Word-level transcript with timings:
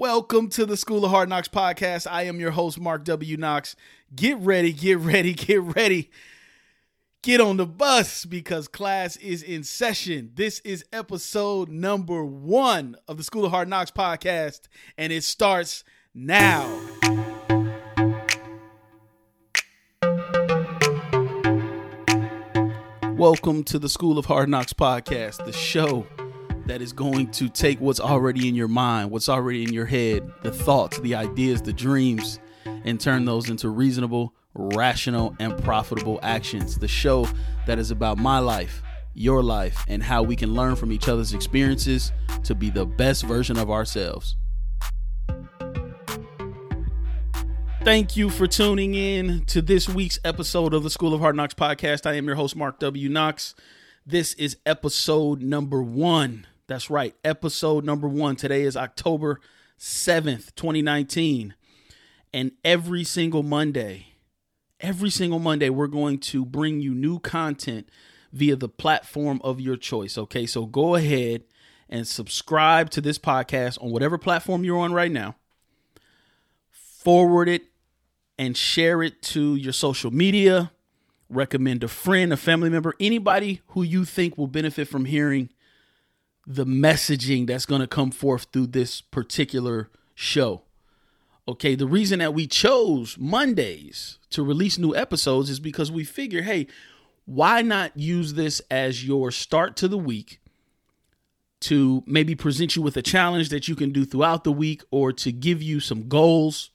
Welcome 0.00 0.48
to 0.52 0.64
the 0.64 0.78
School 0.78 1.04
of 1.04 1.10
Hard 1.10 1.28
Knox 1.28 1.46
podcast. 1.46 2.10
I 2.10 2.22
am 2.22 2.40
your 2.40 2.52
host, 2.52 2.80
Mark 2.80 3.04
W. 3.04 3.36
Knox. 3.36 3.76
Get 4.16 4.38
ready, 4.38 4.72
get 4.72 4.96
ready, 4.96 5.34
get 5.34 5.60
ready. 5.60 6.10
Get 7.22 7.38
on 7.38 7.58
the 7.58 7.66
bus 7.66 8.24
because 8.24 8.66
class 8.66 9.18
is 9.18 9.42
in 9.42 9.62
session. 9.62 10.30
This 10.36 10.60
is 10.60 10.86
episode 10.90 11.68
number 11.68 12.24
one 12.24 12.96
of 13.06 13.18
the 13.18 13.22
School 13.22 13.44
of 13.44 13.50
Hard 13.50 13.68
Knox 13.68 13.90
podcast, 13.90 14.68
and 14.96 15.12
it 15.12 15.22
starts 15.22 15.84
now. 16.14 16.64
Welcome 23.12 23.64
to 23.64 23.78
the 23.78 23.90
School 23.90 24.16
of 24.16 24.24
Hard 24.24 24.48
Knox 24.48 24.72
podcast, 24.72 25.44
the 25.44 25.52
show 25.52 26.06
that 26.66 26.82
is 26.82 26.92
going 26.92 27.30
to 27.32 27.48
take 27.48 27.80
what's 27.80 28.00
already 28.00 28.48
in 28.48 28.54
your 28.54 28.68
mind, 28.68 29.10
what's 29.10 29.28
already 29.28 29.62
in 29.62 29.72
your 29.72 29.86
head, 29.86 30.30
the 30.42 30.52
thoughts, 30.52 30.98
the 31.00 31.14
ideas, 31.14 31.62
the 31.62 31.72
dreams, 31.72 32.38
and 32.84 33.00
turn 33.00 33.24
those 33.24 33.50
into 33.50 33.68
reasonable, 33.68 34.34
rational, 34.54 35.34
and 35.38 35.62
profitable 35.62 36.20
actions. 36.22 36.78
The 36.78 36.88
show 36.88 37.26
that 37.66 37.78
is 37.78 37.90
about 37.90 38.18
my 38.18 38.38
life, 38.38 38.82
your 39.14 39.42
life, 39.42 39.84
and 39.88 40.02
how 40.02 40.22
we 40.22 40.36
can 40.36 40.54
learn 40.54 40.76
from 40.76 40.92
each 40.92 41.08
other's 41.08 41.34
experiences 41.34 42.12
to 42.44 42.54
be 42.54 42.70
the 42.70 42.86
best 42.86 43.24
version 43.24 43.58
of 43.58 43.70
ourselves. 43.70 44.36
Thank 47.82 48.14
you 48.14 48.28
for 48.28 48.46
tuning 48.46 48.94
in 48.94 49.46
to 49.46 49.62
this 49.62 49.88
week's 49.88 50.18
episode 50.22 50.74
of 50.74 50.82
the 50.82 50.90
School 50.90 51.14
of 51.14 51.20
Hard 51.20 51.34
Knox 51.34 51.54
podcast. 51.54 52.04
I 52.04 52.12
am 52.14 52.26
your 52.26 52.36
host, 52.36 52.54
Mark 52.54 52.78
W. 52.78 53.08
Knox. 53.08 53.54
This 54.04 54.34
is 54.34 54.58
episode 54.66 55.40
number 55.40 55.82
one. 55.82 56.46
That's 56.70 56.88
right, 56.88 57.16
episode 57.24 57.84
number 57.84 58.06
one. 58.06 58.36
Today 58.36 58.62
is 58.62 58.76
October 58.76 59.40
7th, 59.76 60.54
2019. 60.54 61.56
And 62.32 62.52
every 62.64 63.02
single 63.02 63.42
Monday, 63.42 64.06
every 64.78 65.10
single 65.10 65.40
Monday, 65.40 65.68
we're 65.68 65.88
going 65.88 66.18
to 66.18 66.44
bring 66.44 66.78
you 66.80 66.94
new 66.94 67.18
content 67.18 67.88
via 68.32 68.54
the 68.54 68.68
platform 68.68 69.40
of 69.42 69.60
your 69.60 69.74
choice. 69.74 70.16
Okay, 70.16 70.46
so 70.46 70.64
go 70.64 70.94
ahead 70.94 71.42
and 71.88 72.06
subscribe 72.06 72.90
to 72.90 73.00
this 73.00 73.18
podcast 73.18 73.82
on 73.82 73.90
whatever 73.90 74.16
platform 74.16 74.62
you're 74.62 74.78
on 74.78 74.92
right 74.92 75.10
now. 75.10 75.34
Forward 76.70 77.48
it 77.48 77.64
and 78.38 78.56
share 78.56 79.02
it 79.02 79.22
to 79.22 79.56
your 79.56 79.72
social 79.72 80.12
media. 80.12 80.70
Recommend 81.28 81.82
a 81.82 81.88
friend, 81.88 82.32
a 82.32 82.36
family 82.36 82.70
member, 82.70 82.94
anybody 83.00 83.60
who 83.70 83.82
you 83.82 84.04
think 84.04 84.38
will 84.38 84.46
benefit 84.46 84.86
from 84.86 85.06
hearing 85.06 85.50
the 86.54 86.66
messaging 86.66 87.46
that's 87.46 87.64
going 87.64 87.80
to 87.80 87.86
come 87.86 88.10
forth 88.10 88.48
through 88.52 88.66
this 88.66 89.00
particular 89.00 89.88
show. 90.16 90.62
Okay, 91.46 91.76
the 91.76 91.86
reason 91.86 92.18
that 92.18 92.34
we 92.34 92.46
chose 92.48 93.16
Mondays 93.18 94.18
to 94.30 94.42
release 94.42 94.76
new 94.76 94.94
episodes 94.94 95.48
is 95.48 95.60
because 95.60 95.92
we 95.92 96.02
figure, 96.02 96.42
hey, 96.42 96.66
why 97.24 97.62
not 97.62 97.96
use 97.96 98.34
this 98.34 98.60
as 98.68 99.06
your 99.06 99.30
start 99.30 99.76
to 99.76 99.86
the 99.86 99.98
week 99.98 100.40
to 101.60 102.02
maybe 102.06 102.34
present 102.34 102.74
you 102.74 102.82
with 102.82 102.96
a 102.96 103.02
challenge 103.02 103.50
that 103.50 103.68
you 103.68 103.76
can 103.76 103.92
do 103.92 104.04
throughout 104.04 104.42
the 104.42 104.52
week 104.52 104.82
or 104.90 105.12
to 105.12 105.30
give 105.30 105.62
you 105.62 105.78
some 105.78 106.08
goals 106.08 106.70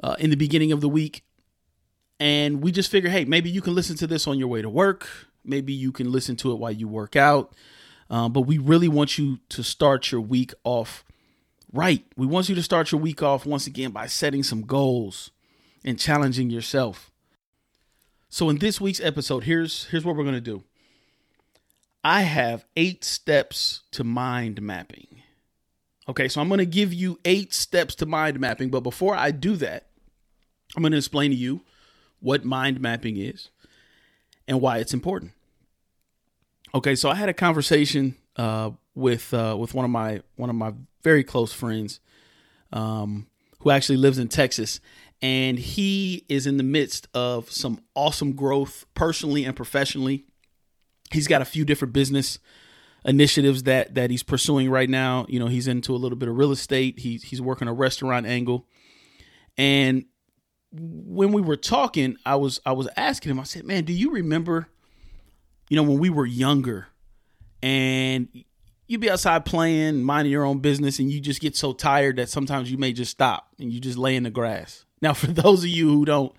uh, 0.00 0.14
in 0.20 0.30
the 0.30 0.36
beginning 0.36 0.70
of 0.70 0.80
the 0.80 0.88
week. 0.88 1.24
And 2.20 2.62
we 2.62 2.70
just 2.70 2.90
figure, 2.90 3.10
hey, 3.10 3.24
maybe 3.24 3.50
you 3.50 3.62
can 3.62 3.74
listen 3.74 3.96
to 3.96 4.06
this 4.06 4.28
on 4.28 4.38
your 4.38 4.48
way 4.48 4.62
to 4.62 4.70
work. 4.70 5.08
Maybe 5.44 5.72
you 5.72 5.90
can 5.90 6.12
listen 6.12 6.36
to 6.36 6.52
it 6.52 6.56
while 6.56 6.72
you 6.72 6.86
work 6.86 7.16
out. 7.16 7.52
Um, 8.10 8.32
but 8.32 8.42
we 8.42 8.58
really 8.58 8.88
want 8.88 9.18
you 9.18 9.38
to 9.50 9.62
start 9.62 10.10
your 10.10 10.20
week 10.20 10.52
off 10.64 11.04
right. 11.72 12.04
We 12.16 12.26
want 12.26 12.48
you 12.48 12.54
to 12.54 12.62
start 12.62 12.92
your 12.92 13.00
week 13.00 13.22
off 13.22 13.44
once 13.44 13.66
again 13.66 13.90
by 13.90 14.06
setting 14.06 14.42
some 14.42 14.62
goals 14.62 15.30
and 15.84 15.98
challenging 15.98 16.50
yourself. 16.50 17.10
So 18.30 18.48
in 18.50 18.58
this 18.58 18.80
week's 18.80 19.00
episode, 19.00 19.44
here's 19.44 19.86
here's 19.86 20.04
what 20.04 20.16
we're 20.16 20.24
going 20.24 20.34
to 20.34 20.40
do. 20.40 20.64
I 22.04 22.22
have 22.22 22.64
8 22.76 23.04
steps 23.04 23.80
to 23.90 24.04
mind 24.04 24.62
mapping. 24.62 25.22
Okay, 26.08 26.28
so 26.28 26.40
I'm 26.40 26.48
going 26.48 26.58
to 26.58 26.66
give 26.66 26.92
you 26.94 27.18
8 27.24 27.52
steps 27.52 27.94
to 27.96 28.06
mind 28.06 28.38
mapping, 28.40 28.70
but 28.70 28.80
before 28.80 29.14
I 29.14 29.30
do 29.30 29.56
that, 29.56 29.88
I'm 30.76 30.82
going 30.82 30.92
to 30.92 30.98
explain 30.98 31.30
to 31.30 31.36
you 31.36 31.62
what 32.20 32.44
mind 32.44 32.80
mapping 32.80 33.16
is 33.16 33.48
and 34.46 34.60
why 34.60 34.78
it's 34.78 34.94
important. 34.94 35.32
Okay, 36.74 36.94
so 36.94 37.08
I 37.08 37.14
had 37.14 37.28
a 37.28 37.34
conversation 37.34 38.16
uh, 38.36 38.70
with 38.94 39.32
uh, 39.32 39.56
with 39.58 39.74
one 39.74 39.84
of 39.84 39.90
my 39.90 40.22
one 40.36 40.50
of 40.50 40.56
my 40.56 40.74
very 41.02 41.24
close 41.24 41.52
friends, 41.52 42.00
um, 42.72 43.26
who 43.60 43.70
actually 43.70 43.96
lives 43.96 44.18
in 44.18 44.28
Texas, 44.28 44.80
and 45.22 45.58
he 45.58 46.24
is 46.28 46.46
in 46.46 46.56
the 46.58 46.62
midst 46.62 47.08
of 47.14 47.50
some 47.50 47.80
awesome 47.94 48.32
growth 48.32 48.84
personally 48.94 49.44
and 49.44 49.56
professionally. 49.56 50.26
He's 51.10 51.26
got 51.26 51.40
a 51.40 51.46
few 51.46 51.64
different 51.64 51.94
business 51.94 52.38
initiatives 53.04 53.62
that 53.62 53.94
that 53.94 54.10
he's 54.10 54.22
pursuing 54.22 54.68
right 54.68 54.90
now. 54.90 55.24
You 55.28 55.38
know, 55.38 55.46
he's 55.46 55.68
into 55.68 55.94
a 55.94 55.96
little 55.96 56.18
bit 56.18 56.28
of 56.28 56.36
real 56.36 56.52
estate. 56.52 56.98
He's 56.98 57.22
he's 57.22 57.40
working 57.40 57.66
a 57.68 57.72
restaurant 57.72 58.26
angle, 58.26 58.66
and 59.56 60.04
when 60.70 61.32
we 61.32 61.40
were 61.40 61.56
talking, 61.56 62.16
I 62.26 62.36
was 62.36 62.60
I 62.66 62.72
was 62.72 62.88
asking 62.96 63.30
him. 63.30 63.40
I 63.40 63.44
said, 63.44 63.64
"Man, 63.64 63.84
do 63.84 63.92
you 63.94 64.10
remember, 64.10 64.68
you 65.68 65.76
know, 65.76 65.82
when 65.82 65.98
we 65.98 66.10
were 66.10 66.26
younger, 66.26 66.88
and 67.62 68.28
you'd 68.86 69.00
be 69.00 69.10
outside 69.10 69.44
playing, 69.44 70.02
minding 70.02 70.32
your 70.32 70.44
own 70.44 70.60
business, 70.60 70.98
and 70.98 71.10
you 71.10 71.20
just 71.20 71.40
get 71.40 71.56
so 71.56 71.72
tired 71.72 72.16
that 72.16 72.28
sometimes 72.28 72.70
you 72.70 72.78
may 72.78 72.92
just 72.92 73.10
stop 73.10 73.48
and 73.58 73.72
you 73.72 73.80
just 73.80 73.98
lay 73.98 74.16
in 74.16 74.22
the 74.22 74.30
grass." 74.30 74.84
Now, 75.00 75.12
for 75.14 75.28
those 75.28 75.62
of 75.62 75.70
you 75.70 75.88
who 75.88 76.04
don't 76.04 76.34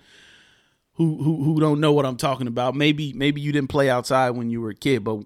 who 0.94 1.22
who 1.22 1.44
who 1.44 1.60
don't 1.60 1.80
know 1.80 1.92
what 1.92 2.06
I'm 2.06 2.16
talking 2.16 2.46
about, 2.46 2.74
maybe 2.74 3.12
maybe 3.12 3.40
you 3.40 3.52
didn't 3.52 3.70
play 3.70 3.88
outside 3.88 4.30
when 4.30 4.50
you 4.50 4.60
were 4.60 4.70
a 4.70 4.74
kid, 4.74 5.04
but 5.04 5.20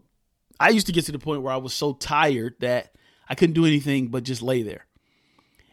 I 0.61 0.69
used 0.71 0.87
to 0.87 0.93
get 0.93 1.05
to 1.07 1.13
the 1.13 1.19
point 1.19 1.43
where 1.43 1.53
I 1.53 1.57
was 1.57 1.75
so 1.75 1.95
tired 1.95 2.55
that 2.61 2.95
I 3.29 3.35
couldn't 3.35 3.55
do 3.55 3.67
anything 3.67 4.09
but 4.09 4.23
just 4.23 4.43
lay 4.43 4.63
there. 4.63 4.87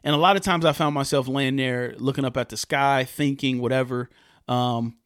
And 0.03 0.16
a 0.16 0.18
lot 0.18 0.36
of 0.36 0.42
times 0.42 0.66
I 0.66 0.72
found 0.72 0.96
myself 0.96 1.28
laying 1.28 1.58
there 1.58 1.94
looking 1.98 2.25
up 2.25 2.36
at 2.38 2.50
the 2.50 2.58
sky, 2.58 3.03
thinking 3.03 3.62
whatever. 3.62 4.09
Um, 4.48 4.98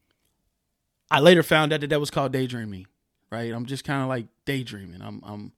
I 1.10 1.20
later 1.20 1.42
found 1.42 1.72
out 1.72 1.82
that 1.82 1.90
that 1.90 2.00
was 2.00 2.10
called 2.10 2.32
daydreaming, 2.32 2.86
right? 3.30 3.52
I'm 3.52 3.66
just 3.66 3.84
kind 3.84 4.02
of 4.02 4.08
like 4.08 4.26
daydreaming. 4.44 5.02
I'm, 5.02 5.20
I'm 5.24 5.52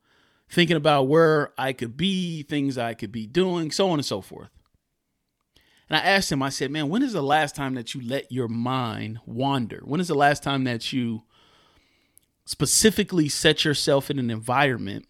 thinking 0.49 0.77
about 0.77 1.05
where 1.05 1.53
I 1.59 1.73
could 1.73 1.97
be, 1.97 2.43
things 2.43 2.79
I 2.79 2.95
could 2.95 3.13
be 3.13 3.27
doing, 3.27 3.71
so 3.71 3.91
on 3.91 3.99
and 3.99 4.05
so 4.05 4.21
forth. 4.21 4.51
And 5.89 5.97
I 5.97 6.01
asked 6.01 6.31
him, 6.31 6.43
I 6.43 6.51
said, 6.51 6.71
man, 6.71 6.89
when 6.89 7.03
is 7.03 7.15
the 7.15 7.23
last 7.23 7.57
time 7.57 7.75
that 7.75 7.95
you 7.95 8.03
let 8.03 8.31
your 8.31 8.49
mind 8.49 9.21
wander? 9.25 9.81
When 9.85 10.01
is 10.01 10.09
the 10.09 10.15
last 10.15 10.43
time 10.43 10.65
that 10.65 10.93
you 10.93 11.23
specifically 12.45 13.29
set 13.29 13.65
yourself 13.65 14.11
in 14.11 14.19
an 14.19 14.31
environment 14.31 15.07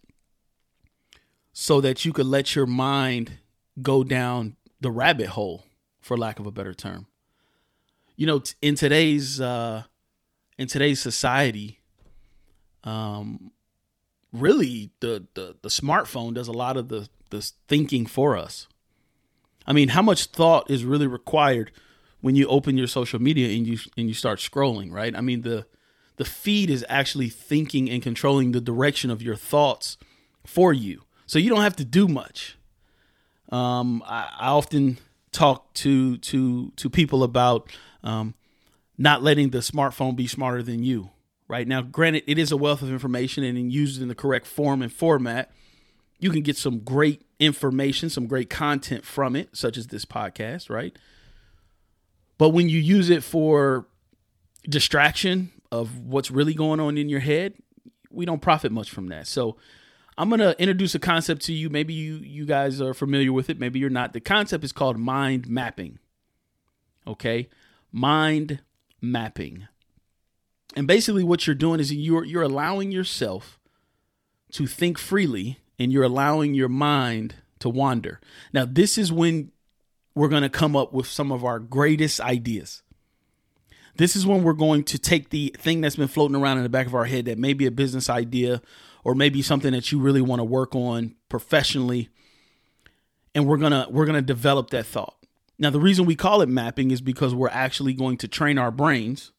so 1.53 1.81
that 1.81 2.05
you 2.05 2.13
could 2.13 2.27
let 2.27 2.55
your 2.55 2.67
mind 2.67 3.39
go 3.83 4.05
down 4.05 4.57
the 4.81 4.91
rabbit 4.91 5.29
hole 5.29 5.65
for 6.01 6.17
lack 6.17 6.39
of 6.39 6.47
a 6.47 6.53
better 6.53 6.75
term 6.75 7.07
you 8.19 8.27
know 8.27 8.43
in 8.61 8.75
today's 8.75 9.41
uh 9.41 9.85
in 10.59 10.67
today's 10.67 11.01
society 11.01 11.78
um 12.85 13.51
really 14.33 14.91
the 15.01 15.27
the, 15.35 15.57
the 15.63 15.69
smartphone 15.69 16.35
does 16.35 16.49
a 16.49 16.53
lot 16.53 16.77
of 16.77 16.89
the 16.89 17.09
the 17.31 17.51
thinking 17.67 18.07
for 18.07 18.37
us 18.37 18.67
i 19.67 19.73
mean 19.73 19.89
how 19.89 20.03
much 20.03 20.27
thought 20.27 20.71
is 20.71 20.85
really 20.85 21.07
required 21.07 21.71
when 22.21 22.35
you 22.35 22.47
open 22.49 22.77
your 22.77 22.87
social 22.87 23.21
media 23.21 23.55
and 23.57 23.67
you 23.67 23.79
and 23.97 24.09
you 24.09 24.15
start 24.15 24.39
scrolling 24.39 24.93
right 24.93 25.17
i 25.17 25.21
mean 25.21 25.43
the 25.43 25.67
the 26.19 26.25
feed 26.25 26.69
is 26.69 26.85
actually 26.89 27.29
thinking 27.29 27.89
and 27.89 28.03
controlling 28.03 28.53
the 28.53 28.61
direction 28.61 29.11
of 29.11 29.23
your 29.23 29.37
thoughts 29.37 29.97
for 30.45 30.73
you. 30.73 31.05
So 31.27 31.39
you 31.39 31.49
don't 31.49 31.63
have 31.63 31.77
to 31.77 31.85
do 31.85 32.07
much. 32.07 32.59
Um, 33.51 34.03
I, 34.05 34.29
I, 34.39 34.49
often 34.49 34.99
talk 35.33 35.73
to 35.75 36.19
to 36.19 36.71
to 36.77 36.91
people 36.91 37.23
about 37.23 37.71
um, 38.03 38.35
not 38.99 39.23
letting 39.23 39.51
the 39.51 39.59
smartphone 39.59 40.17
be 40.17 40.27
smarter 40.27 40.63
than 40.63 40.83
you. 40.83 41.11
Right 41.49 41.67
now, 41.67 41.81
granted, 41.81 42.25
it 42.27 42.39
is 42.39 42.53
a 42.53 42.57
wealth 42.57 42.83
of 42.83 42.91
information, 42.91 43.43
and 43.43 43.73
used 43.73 44.03
in 44.03 44.09
the 44.09 44.15
correct 44.15 44.47
form 44.47 44.83
and 44.83 44.93
format, 44.93 45.51
you 46.19 46.31
can 46.31 46.43
get 46.43 46.57
some 46.57 46.81
great 46.81 47.23
information, 47.39 48.11
some 48.11 48.27
great 48.27 48.51
content 48.51 49.05
from 49.05 49.35
it, 49.35 49.57
such 49.57 49.77
as 49.77 49.87
this 49.87 50.05
podcast. 50.05 50.69
Right, 50.69 50.97
but 52.37 52.51
when 52.51 52.69
you 52.69 52.79
use 52.79 53.09
it 53.11 53.25
for 53.25 53.87
distraction 54.69 55.51
of 55.73 55.99
what's 56.01 56.31
really 56.31 56.55
going 56.55 56.81
on 56.81 56.99
in 56.99 57.09
your 57.09 57.21
head, 57.21 57.55
we 58.11 58.27
don't 58.27 58.43
profit 58.43 58.73
much 58.73 58.91
from 58.91 59.09
that. 59.09 59.27
So 59.27 59.57
I'm 60.17 60.29
going 60.29 60.41
to 60.41 60.61
introduce 60.61 60.95
a 60.95 60.99
concept 60.99 61.43
to 61.43 61.53
you. 61.53 61.71
Maybe 61.71 61.95
you 61.95 62.17
you 62.17 62.45
guys 62.45 62.81
are 62.81 62.93
familiar 62.93 63.33
with 63.33 63.49
it, 63.49 63.59
maybe 63.59 63.79
you're 63.79 63.89
not. 63.89 64.13
The 64.13 64.21
concept 64.21 64.65
is 64.65 64.73
called 64.73 64.99
mind 64.99 65.49
mapping. 65.49 65.99
Okay? 67.07 67.49
Mind 67.93 68.61
mapping. 69.01 69.69
And 70.79 70.87
basically 70.87 71.25
what 71.25 71.45
you're 71.45 71.57
doing 71.57 71.81
is 71.81 71.93
you're 71.93 72.25
you're 72.25 72.45
allowing 72.45 72.93
yourself 72.93 73.59
to 74.53 74.69
think 74.69 74.97
freely 74.97 75.59
and 75.77 75.93
you're 75.93 76.05
allowing 76.05 76.55
your 76.55 76.69
mind 76.69 77.35
to 77.59 77.69
wander. 77.69 78.21
Now, 78.53 78.65
this 78.65 78.97
is 78.97 79.11
when 79.11 79.51
we're 80.15 80.29
going 80.29 80.45
to 80.45 80.49
come 80.49 80.77
up 80.77 80.93
with 80.93 81.09
some 81.09 81.33
of 81.33 81.45
our 81.45 81.59
greatest 81.59 82.21
ideas. 82.21 82.85
This 83.97 84.15
is 84.15 84.25
when 84.25 84.45
we're 84.45 84.53
going 84.53 84.85
to 84.85 85.01
take 85.01 85.31
the 85.31 85.53
thing 85.59 85.81
that's 85.81 85.97
been 85.97 86.07
floating 86.07 86.37
around 86.37 86.59
in 86.59 86.63
the 86.63 86.69
back 86.69 86.87
of 86.87 86.95
our 86.95 87.07
head 87.07 87.25
that 87.25 87.39
may 87.39 87.55
be 87.55 87.67
a 87.67 87.73
business 87.73 88.09
idea 88.09 88.63
or 89.03 89.17
maybe 89.17 89.43
something 89.43 89.73
that 89.73 89.91
you 89.91 89.99
really 89.99 90.23
want 90.23 90.39
to 90.39 90.45
work 90.45 90.77
on 90.77 91.17
professionally 91.29 92.09
and 93.35 93.49
we're 93.49 93.57
going 93.57 93.73
to 93.73 93.89
we're 93.91 94.07
going 94.07 94.15
to 94.15 94.23
develop 94.23 94.71
that 94.71 94.87
thought. 94.87 95.17
Now 95.59 95.71
the 95.71 95.81
reason 95.81 96.07
we 96.07 96.15
call 96.15 96.41
it 96.41 96.49
mapping 96.49 96.93
is 96.93 97.01
because 97.01 97.35
we're 97.35 97.49
actually 97.49 97.95
going 97.95 98.17
to 98.19 98.29
train 98.29 98.59
our 98.59 98.71
brains 98.71 99.33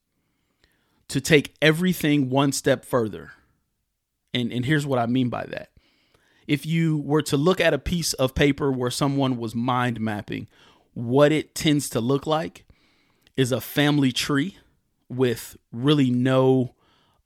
to 1.10 1.20
take 1.20 1.56
everything 1.62 2.30
one 2.30 2.52
step 2.52 2.86
further. 2.86 3.34
And 4.34 4.52
and 4.52 4.66
here's 4.66 4.86
what 4.86 5.00
I 5.00 5.06
mean 5.06 5.30
by 5.30 5.46
that. 5.46 5.72
If 6.48 6.66
you 6.66 6.98
were 6.98 7.22
to 7.24 7.38
look 7.38 7.62
at 7.62 7.74
a 7.74 7.80
piece 7.80 8.14
of 8.14 8.34
paper 8.34 8.72
where 8.72 8.90
someone 8.90 9.38
was 9.38 9.54
mind 9.54 10.00
mapping, 10.00 10.48
what 10.94 11.32
it 11.32 11.54
tends 11.54 11.90
to 11.90 12.00
look 12.00 12.26
like 12.26 12.66
is 13.38 13.52
a 13.52 13.62
family 13.62 14.12
tree 14.12 14.58
with 15.10 15.58
really 15.72 16.10
no 16.10 16.76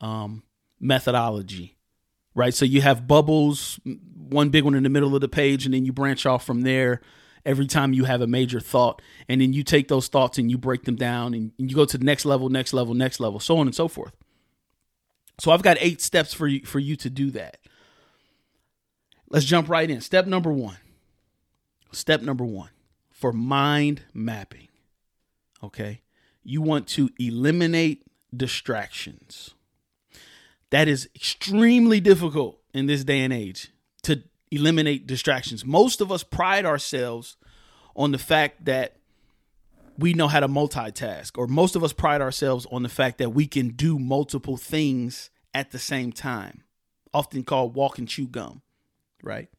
um, 0.01 0.43
methodology, 0.79 1.77
right? 2.35 2.53
So 2.53 2.65
you 2.65 2.81
have 2.81 3.07
bubbles, 3.07 3.79
one 4.29 4.49
big 4.49 4.63
one 4.63 4.75
in 4.75 4.83
the 4.83 4.89
middle 4.89 5.15
of 5.15 5.21
the 5.21 5.29
page, 5.29 5.65
and 5.65 5.73
then 5.73 5.85
you 5.85 5.93
branch 5.93 6.25
off 6.25 6.45
from 6.45 6.61
there 6.61 7.01
every 7.45 7.67
time 7.67 7.93
you 7.93 8.05
have 8.05 8.21
a 8.21 8.27
major 8.27 8.59
thought. 8.59 9.01
And 9.27 9.41
then 9.41 9.53
you 9.53 9.63
take 9.63 9.87
those 9.87 10.07
thoughts 10.07 10.37
and 10.37 10.49
you 10.49 10.57
break 10.57 10.83
them 10.83 10.95
down 10.95 11.33
and 11.33 11.51
you 11.57 11.75
go 11.75 11.85
to 11.85 11.97
the 11.97 12.05
next 12.05 12.25
level, 12.25 12.49
next 12.49 12.73
level, 12.73 12.93
next 12.93 13.19
level, 13.19 13.39
so 13.39 13.57
on 13.57 13.67
and 13.67 13.75
so 13.75 13.87
forth. 13.87 14.15
So 15.39 15.51
I've 15.51 15.63
got 15.63 15.77
eight 15.79 16.01
steps 16.01 16.33
for 16.33 16.47
you 16.47 16.65
for 16.65 16.79
you 16.79 16.95
to 16.97 17.09
do 17.09 17.31
that. 17.31 17.57
Let's 19.29 19.45
jump 19.45 19.67
right 19.67 19.89
in. 19.89 20.01
Step 20.01 20.27
number 20.27 20.51
one. 20.51 20.77
Step 21.91 22.21
number 22.21 22.45
one 22.45 22.69
for 23.11 23.33
mind 23.33 24.03
mapping. 24.13 24.67
Okay 25.63 26.03
you 26.43 26.61
want 26.61 26.87
to 26.87 27.09
eliminate 27.17 28.05
distractions. 28.35 29.53
That 30.69 30.87
is 30.87 31.09
extremely 31.15 31.99
difficult 31.99 32.59
in 32.73 32.87
this 32.87 33.03
day 33.03 33.21
and 33.21 33.31
age 33.31 33.71
to 34.03 34.23
eliminate 34.53 35.07
distractions. 35.07 35.65
Most 35.65 36.01
of 36.01 36.11
us 36.11 36.23
pride 36.23 36.65
ourselves 36.65 37.37
on 37.95 38.11
the 38.11 38.17
fact 38.17 38.65
that 38.65 38.97
we 39.97 40.13
know 40.13 40.27
how 40.27 40.39
to 40.39 40.47
multitask, 40.47 41.37
or 41.37 41.47
most 41.47 41.75
of 41.75 41.83
us 41.83 41.93
pride 41.93 42.21
ourselves 42.21 42.65
on 42.71 42.83
the 42.83 42.89
fact 42.89 43.19
that 43.19 43.29
we 43.29 43.45
can 43.45 43.69
do 43.69 43.99
multiple 43.99 44.57
things 44.57 45.29
at 45.53 45.71
the 45.71 45.79
same 45.79 46.11
time, 46.11 46.63
often 47.13 47.43
called 47.43 47.75
walk 47.75 47.99
and 47.99 48.07
chew 48.07 48.27
gum, 48.27 48.61
right? 49.21 49.49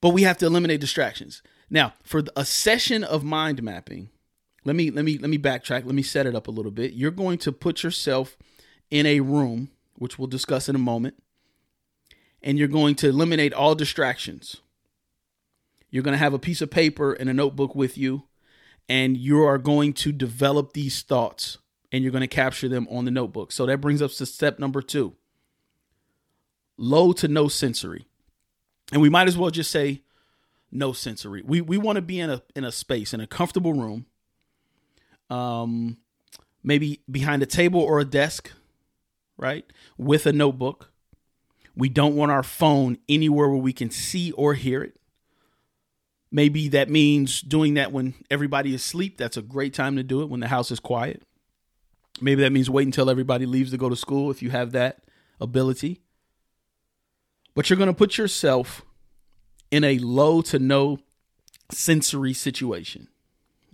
But 0.00 0.10
we 0.10 0.22
have 0.22 0.38
to 0.38 0.46
eliminate 0.46 0.80
distractions. 0.80 1.42
Now, 1.68 1.92
for 2.02 2.22
a 2.36 2.44
session 2.44 3.04
of 3.04 3.22
mind 3.22 3.62
mapping, 3.62 4.08
let 4.64 4.76
me 4.76 4.90
let 4.90 5.04
me 5.04 5.18
let 5.18 5.30
me 5.30 5.38
backtrack. 5.38 5.84
Let 5.84 5.94
me 5.94 6.02
set 6.02 6.26
it 6.26 6.34
up 6.34 6.46
a 6.46 6.50
little 6.50 6.70
bit. 6.70 6.92
You're 6.92 7.10
going 7.10 7.38
to 7.38 7.52
put 7.52 7.82
yourself 7.82 8.36
in 8.90 9.06
a 9.06 9.20
room, 9.20 9.70
which 9.96 10.18
we'll 10.18 10.28
discuss 10.28 10.68
in 10.68 10.76
a 10.76 10.78
moment, 10.78 11.22
and 12.42 12.58
you're 12.58 12.68
going 12.68 12.94
to 12.96 13.08
eliminate 13.08 13.52
all 13.52 13.74
distractions. 13.74 14.56
You're 15.90 16.02
going 16.02 16.12
to 16.12 16.18
have 16.18 16.34
a 16.34 16.38
piece 16.38 16.60
of 16.60 16.70
paper 16.70 17.12
and 17.12 17.30
a 17.30 17.34
notebook 17.34 17.74
with 17.74 17.96
you, 17.96 18.24
and 18.88 19.16
you 19.16 19.42
are 19.42 19.58
going 19.58 19.92
to 19.94 20.12
develop 20.12 20.72
these 20.72 21.02
thoughts 21.02 21.58
and 21.90 22.02
you're 22.02 22.12
going 22.12 22.20
to 22.20 22.26
capture 22.26 22.68
them 22.68 22.86
on 22.90 23.06
the 23.06 23.10
notebook. 23.10 23.50
So 23.50 23.64
that 23.66 23.80
brings 23.80 24.02
us 24.02 24.16
to 24.18 24.26
step 24.26 24.58
number 24.58 24.82
2. 24.82 25.14
Low 26.76 27.12
to 27.12 27.28
no 27.28 27.48
sensory. 27.48 28.06
And 28.92 29.00
we 29.00 29.08
might 29.08 29.26
as 29.26 29.36
well 29.36 29.50
just 29.50 29.70
say 29.70 30.02
no 30.70 30.92
sensory. 30.92 31.42
We 31.44 31.60
we 31.60 31.78
want 31.78 31.96
to 31.96 32.02
be 32.02 32.20
in 32.20 32.30
a 32.30 32.42
in 32.54 32.64
a 32.64 32.72
space 32.72 33.12
in 33.12 33.20
a 33.20 33.26
comfortable 33.26 33.72
room 33.72 34.06
um, 35.30 35.98
maybe 36.62 37.00
behind 37.10 37.42
a 37.42 37.46
table 37.46 37.80
or 37.80 38.00
a 38.00 38.04
desk, 38.04 38.52
right? 39.36 39.64
With 39.96 40.26
a 40.26 40.32
notebook. 40.32 40.92
We 41.78 41.88
don't 41.88 42.16
want 42.16 42.32
our 42.32 42.42
phone 42.42 42.98
anywhere 43.08 43.48
where 43.48 43.56
we 43.56 43.72
can 43.72 43.88
see 43.88 44.32
or 44.32 44.54
hear 44.54 44.82
it. 44.82 44.98
Maybe 46.32 46.66
that 46.70 46.90
means 46.90 47.40
doing 47.40 47.74
that 47.74 47.92
when 47.92 48.14
everybody 48.28 48.74
is 48.74 48.82
asleep. 48.82 49.16
That's 49.16 49.36
a 49.36 49.42
great 49.42 49.74
time 49.74 49.94
to 49.94 50.02
do 50.02 50.20
it 50.20 50.28
when 50.28 50.40
the 50.40 50.48
house 50.48 50.72
is 50.72 50.80
quiet. 50.80 51.22
Maybe 52.20 52.42
that 52.42 52.50
means 52.50 52.68
wait 52.68 52.86
until 52.86 53.08
everybody 53.08 53.46
leaves 53.46 53.70
to 53.70 53.78
go 53.78 53.88
to 53.88 53.94
school 53.94 54.28
if 54.28 54.42
you 54.42 54.50
have 54.50 54.72
that 54.72 55.04
ability. 55.40 56.00
But 57.54 57.70
you're 57.70 57.76
going 57.76 57.86
to 57.86 57.94
put 57.94 58.18
yourself 58.18 58.82
in 59.70 59.84
a 59.84 59.98
low 60.00 60.42
to 60.42 60.58
no 60.58 60.98
sensory 61.70 62.34
situation. 62.34 63.06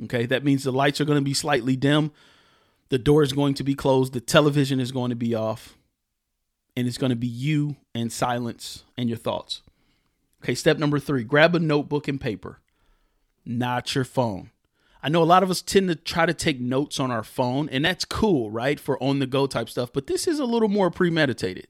Okay, 0.05 0.27
that 0.27 0.45
means 0.45 0.65
the 0.65 0.73
lights 0.73 1.00
are 1.00 1.07
going 1.07 1.19
to 1.19 1.25
be 1.25 1.33
slightly 1.33 1.75
dim, 1.75 2.12
the 2.91 2.99
door 2.99 3.23
is 3.23 3.33
going 3.33 3.55
to 3.55 3.65
be 3.65 3.75
closed, 3.75 4.12
the 4.12 4.21
television 4.21 4.79
is 4.79 4.93
going 4.93 5.09
to 5.09 5.17
be 5.17 5.35
off, 5.35 5.79
and 6.76 6.87
it's 6.87 6.99
going 6.99 7.11
to 7.11 7.17
be 7.17 7.26
you 7.26 7.76
and 7.94 8.12
silence 8.12 8.85
and 8.97 9.09
your 9.09 9.19
thoughts. 9.19 9.62
Okay, 10.43 10.55
step 10.55 10.79
number 10.79 10.99
three 10.99 11.25
grab 11.25 11.55
a 11.55 11.59
notebook 11.59 12.09
and 12.09 12.21
paper, 12.21 12.61
not 13.44 13.94
your 13.94 14.05
phone. 14.05 14.50
I 15.03 15.11
know 15.11 15.23
a 15.23 15.25
lot 15.25 15.43
of 15.43 15.50
us 15.50 15.61
tend 15.61 15.88
to 15.88 15.97
try 15.97 16.25
to 16.25 16.32
take 16.32 16.61
notes 16.61 16.99
on 16.99 17.11
our 17.11 17.23
phone, 17.23 17.69
and 17.69 17.85
that's 17.85 18.06
cool, 18.06 18.50
right? 18.50 18.81
For 18.81 19.03
on 19.03 19.19
the 19.19 19.26
go 19.26 19.47
type 19.47 19.69
stuff, 19.69 19.93
but 19.93 20.06
this 20.06 20.26
is 20.26 20.38
a 20.38 20.47
little 20.47 20.69
more 20.69 20.91
premeditated. 20.91 21.69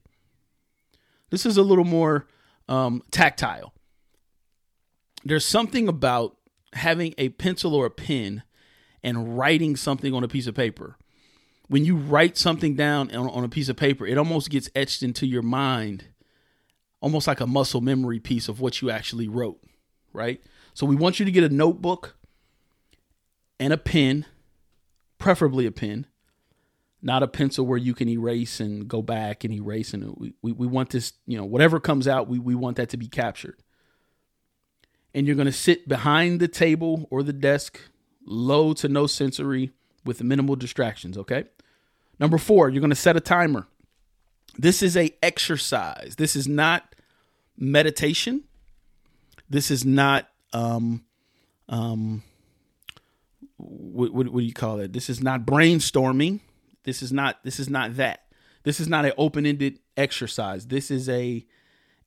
This 1.31 1.45
is 1.45 1.57
a 1.57 1.63
little 1.63 1.83
more 1.83 2.27
um, 2.69 3.03
tactile. 3.11 3.73
There's 5.25 5.45
something 5.45 5.87
about 5.87 6.37
having 6.73 7.13
a 7.17 7.29
pencil 7.29 7.75
or 7.75 7.87
a 7.87 7.91
pen 7.91 8.43
and 9.03 9.37
writing 9.37 9.75
something 9.75 10.13
on 10.13 10.23
a 10.23 10.27
piece 10.29 10.47
of 10.47 10.55
paper. 10.55 10.97
When 11.67 11.85
you 11.85 11.95
write 11.95 12.37
something 12.37 12.75
down 12.75 13.15
on, 13.15 13.29
on 13.29 13.43
a 13.43 13.49
piece 13.49 13.69
of 13.69 13.75
paper, 13.75 14.05
it 14.05 14.17
almost 14.17 14.49
gets 14.49 14.69
etched 14.75 15.03
into 15.03 15.25
your 15.25 15.41
mind, 15.41 16.05
almost 17.01 17.27
like 17.27 17.39
a 17.39 17.47
muscle 17.47 17.81
memory 17.81 18.19
piece 18.19 18.47
of 18.47 18.59
what 18.59 18.81
you 18.81 18.89
actually 18.89 19.27
wrote, 19.27 19.59
right? 20.13 20.41
So 20.73 20.85
we 20.85 20.95
want 20.95 21.19
you 21.19 21.25
to 21.25 21.31
get 21.31 21.43
a 21.43 21.49
notebook 21.49 22.15
and 23.59 23.73
a 23.73 23.77
pen, 23.77 24.25
preferably 25.17 25.65
a 25.65 25.71
pen, 25.71 26.05
not 27.01 27.23
a 27.23 27.27
pencil 27.27 27.65
where 27.65 27.77
you 27.77 27.93
can 27.93 28.09
erase 28.09 28.59
and 28.59 28.87
go 28.87 29.01
back 29.01 29.43
and 29.43 29.53
erase. 29.53 29.93
And 29.93 30.15
we, 30.17 30.33
we, 30.41 30.51
we 30.51 30.67
want 30.67 30.89
this, 30.89 31.13
you 31.25 31.37
know, 31.37 31.45
whatever 31.45 31.79
comes 31.79 32.07
out, 32.07 32.27
we, 32.27 32.39
we 32.39 32.55
want 32.55 32.77
that 32.77 32.89
to 32.89 32.97
be 32.97 33.07
captured 33.07 33.61
and 35.15 35.25
you're 35.25 35.35
going 35.37 35.45
to 35.45 35.51
sit 35.51 35.87
behind 35.87 36.41
the 36.41 36.47
table 36.47 37.07
or 37.09 37.23
the 37.23 37.33
desk, 37.33 37.79
low 38.25 38.73
to 38.73 38.89
no 38.89 39.07
sensory 39.07 39.71
with 40.03 40.21
minimal 40.21 40.57
distractions, 40.57 41.17
okay? 41.17 41.45
Number 42.19 42.37
4, 42.37 42.69
you're 42.69 42.81
going 42.81 42.89
to 42.89 42.95
set 42.95 43.17
a 43.17 43.21
timer. 43.21 43.67
This 44.57 44.81
is 44.81 44.95
a 44.95 45.11
exercise. 45.21 46.15
This 46.17 46.35
is 46.35 46.47
not 46.47 46.95
meditation. 47.57 48.43
This 49.49 49.69
is 49.69 49.85
not 49.85 50.29
um 50.53 51.03
um 51.67 52.23
what, 53.57 54.13
what, 54.13 54.27
what 54.29 54.39
do 54.39 54.45
you 54.45 54.53
call 54.53 54.79
it? 54.79 54.93
This 54.93 55.09
is 55.09 55.21
not 55.21 55.45
brainstorming. 55.45 56.39
This 56.83 57.01
is 57.01 57.11
not 57.11 57.43
this 57.43 57.59
is 57.59 57.69
not 57.69 57.95
that. 57.97 58.21
This 58.63 58.79
is 58.79 58.87
not 58.87 59.05
an 59.05 59.13
open-ended 59.17 59.79
exercise. 59.95 60.67
This 60.67 60.89
is 60.89 61.09
a 61.09 61.45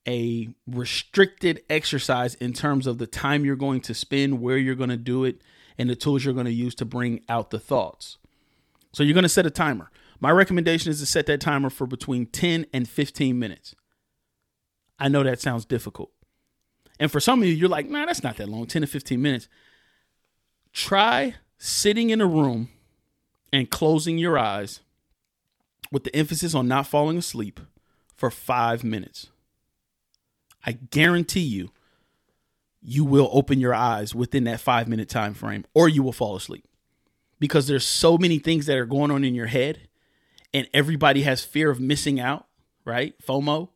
a 0.06 0.48
restricted 0.66 1.62
exercise 1.68 2.34
in 2.36 2.52
terms 2.52 2.86
of 2.86 2.98
the 2.98 3.06
time 3.06 3.44
you're 3.44 3.56
going 3.56 3.80
to 3.82 3.94
spend, 3.94 4.40
where 4.40 4.56
you're 4.56 4.74
going 4.74 4.88
to 4.90 4.96
do 4.96 5.24
it, 5.24 5.42
and 5.76 5.90
the 5.90 5.96
tools 5.96 6.24
you're 6.24 6.34
going 6.34 6.46
to 6.46 6.52
use 6.52 6.74
to 6.76 6.84
bring 6.84 7.22
out 7.28 7.50
the 7.50 7.58
thoughts. 7.58 8.16
So 8.92 9.02
you're 9.02 9.14
going 9.14 9.24
to 9.24 9.28
set 9.28 9.44
a 9.44 9.50
timer. 9.50 9.90
My 10.20 10.30
recommendation 10.30 10.90
is 10.90 11.00
to 11.00 11.06
set 11.06 11.26
that 11.26 11.40
timer 11.40 11.70
for 11.70 11.86
between 11.86 12.26
10 12.26 12.66
and 12.72 12.88
15 12.88 13.38
minutes. 13.38 13.74
I 14.98 15.08
know 15.08 15.22
that 15.22 15.40
sounds 15.40 15.64
difficult. 15.64 16.10
And 16.98 17.10
for 17.10 17.20
some 17.20 17.40
of 17.40 17.48
you, 17.48 17.54
you're 17.54 17.68
like, 17.68 17.88
nah, 17.88 18.06
that's 18.06 18.24
not 18.24 18.36
that 18.38 18.48
long, 18.48 18.66
10 18.66 18.82
to 18.82 18.88
15 18.88 19.22
minutes. 19.22 19.48
Try 20.72 21.34
sitting 21.56 22.10
in 22.10 22.20
a 22.20 22.26
room 22.26 22.68
and 23.52 23.70
closing 23.70 24.18
your 24.18 24.36
eyes 24.36 24.80
with 25.92 26.04
the 26.04 26.14
emphasis 26.14 26.54
on 26.54 26.66
not 26.68 26.86
falling 26.86 27.18
asleep 27.18 27.60
for 28.16 28.30
five 28.30 28.82
minutes. 28.82 29.28
I 30.66 30.72
guarantee 30.72 31.40
you, 31.40 31.70
you 32.82 33.04
will 33.04 33.30
open 33.32 33.60
your 33.60 33.74
eyes 33.74 34.14
within 34.14 34.44
that 34.44 34.60
five 34.60 34.88
minute 34.88 35.08
time 35.08 35.34
frame 35.34 35.64
or 35.74 35.88
you 35.88 36.02
will 36.02 36.12
fall 36.12 36.36
asleep 36.36 36.64
because 37.40 37.66
there's 37.66 37.86
so 37.86 38.18
many 38.18 38.38
things 38.38 38.66
that 38.66 38.76
are 38.76 38.86
going 38.86 39.10
on 39.10 39.24
in 39.24 39.34
your 39.34 39.46
head 39.46 39.87
and 40.52 40.68
everybody 40.72 41.22
has 41.22 41.44
fear 41.44 41.70
of 41.70 41.80
missing 41.80 42.20
out, 42.20 42.46
right? 42.84 43.14
FOMO, 43.24 43.70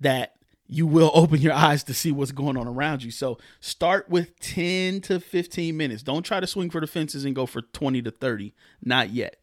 that 0.00 0.34
you 0.66 0.86
will 0.86 1.10
open 1.14 1.40
your 1.40 1.52
eyes 1.52 1.82
to 1.84 1.94
see 1.94 2.12
what's 2.12 2.32
going 2.32 2.56
on 2.56 2.68
around 2.68 3.02
you. 3.02 3.10
So 3.10 3.38
start 3.60 4.08
with 4.08 4.38
10 4.40 5.00
to 5.02 5.20
15 5.20 5.76
minutes. 5.76 6.02
Don't 6.02 6.22
try 6.22 6.40
to 6.40 6.46
swing 6.46 6.70
for 6.70 6.80
the 6.80 6.86
fences 6.86 7.24
and 7.24 7.34
go 7.34 7.46
for 7.46 7.62
20 7.62 8.02
to 8.02 8.10
30. 8.10 8.54
Not 8.82 9.10
yet. 9.10 9.36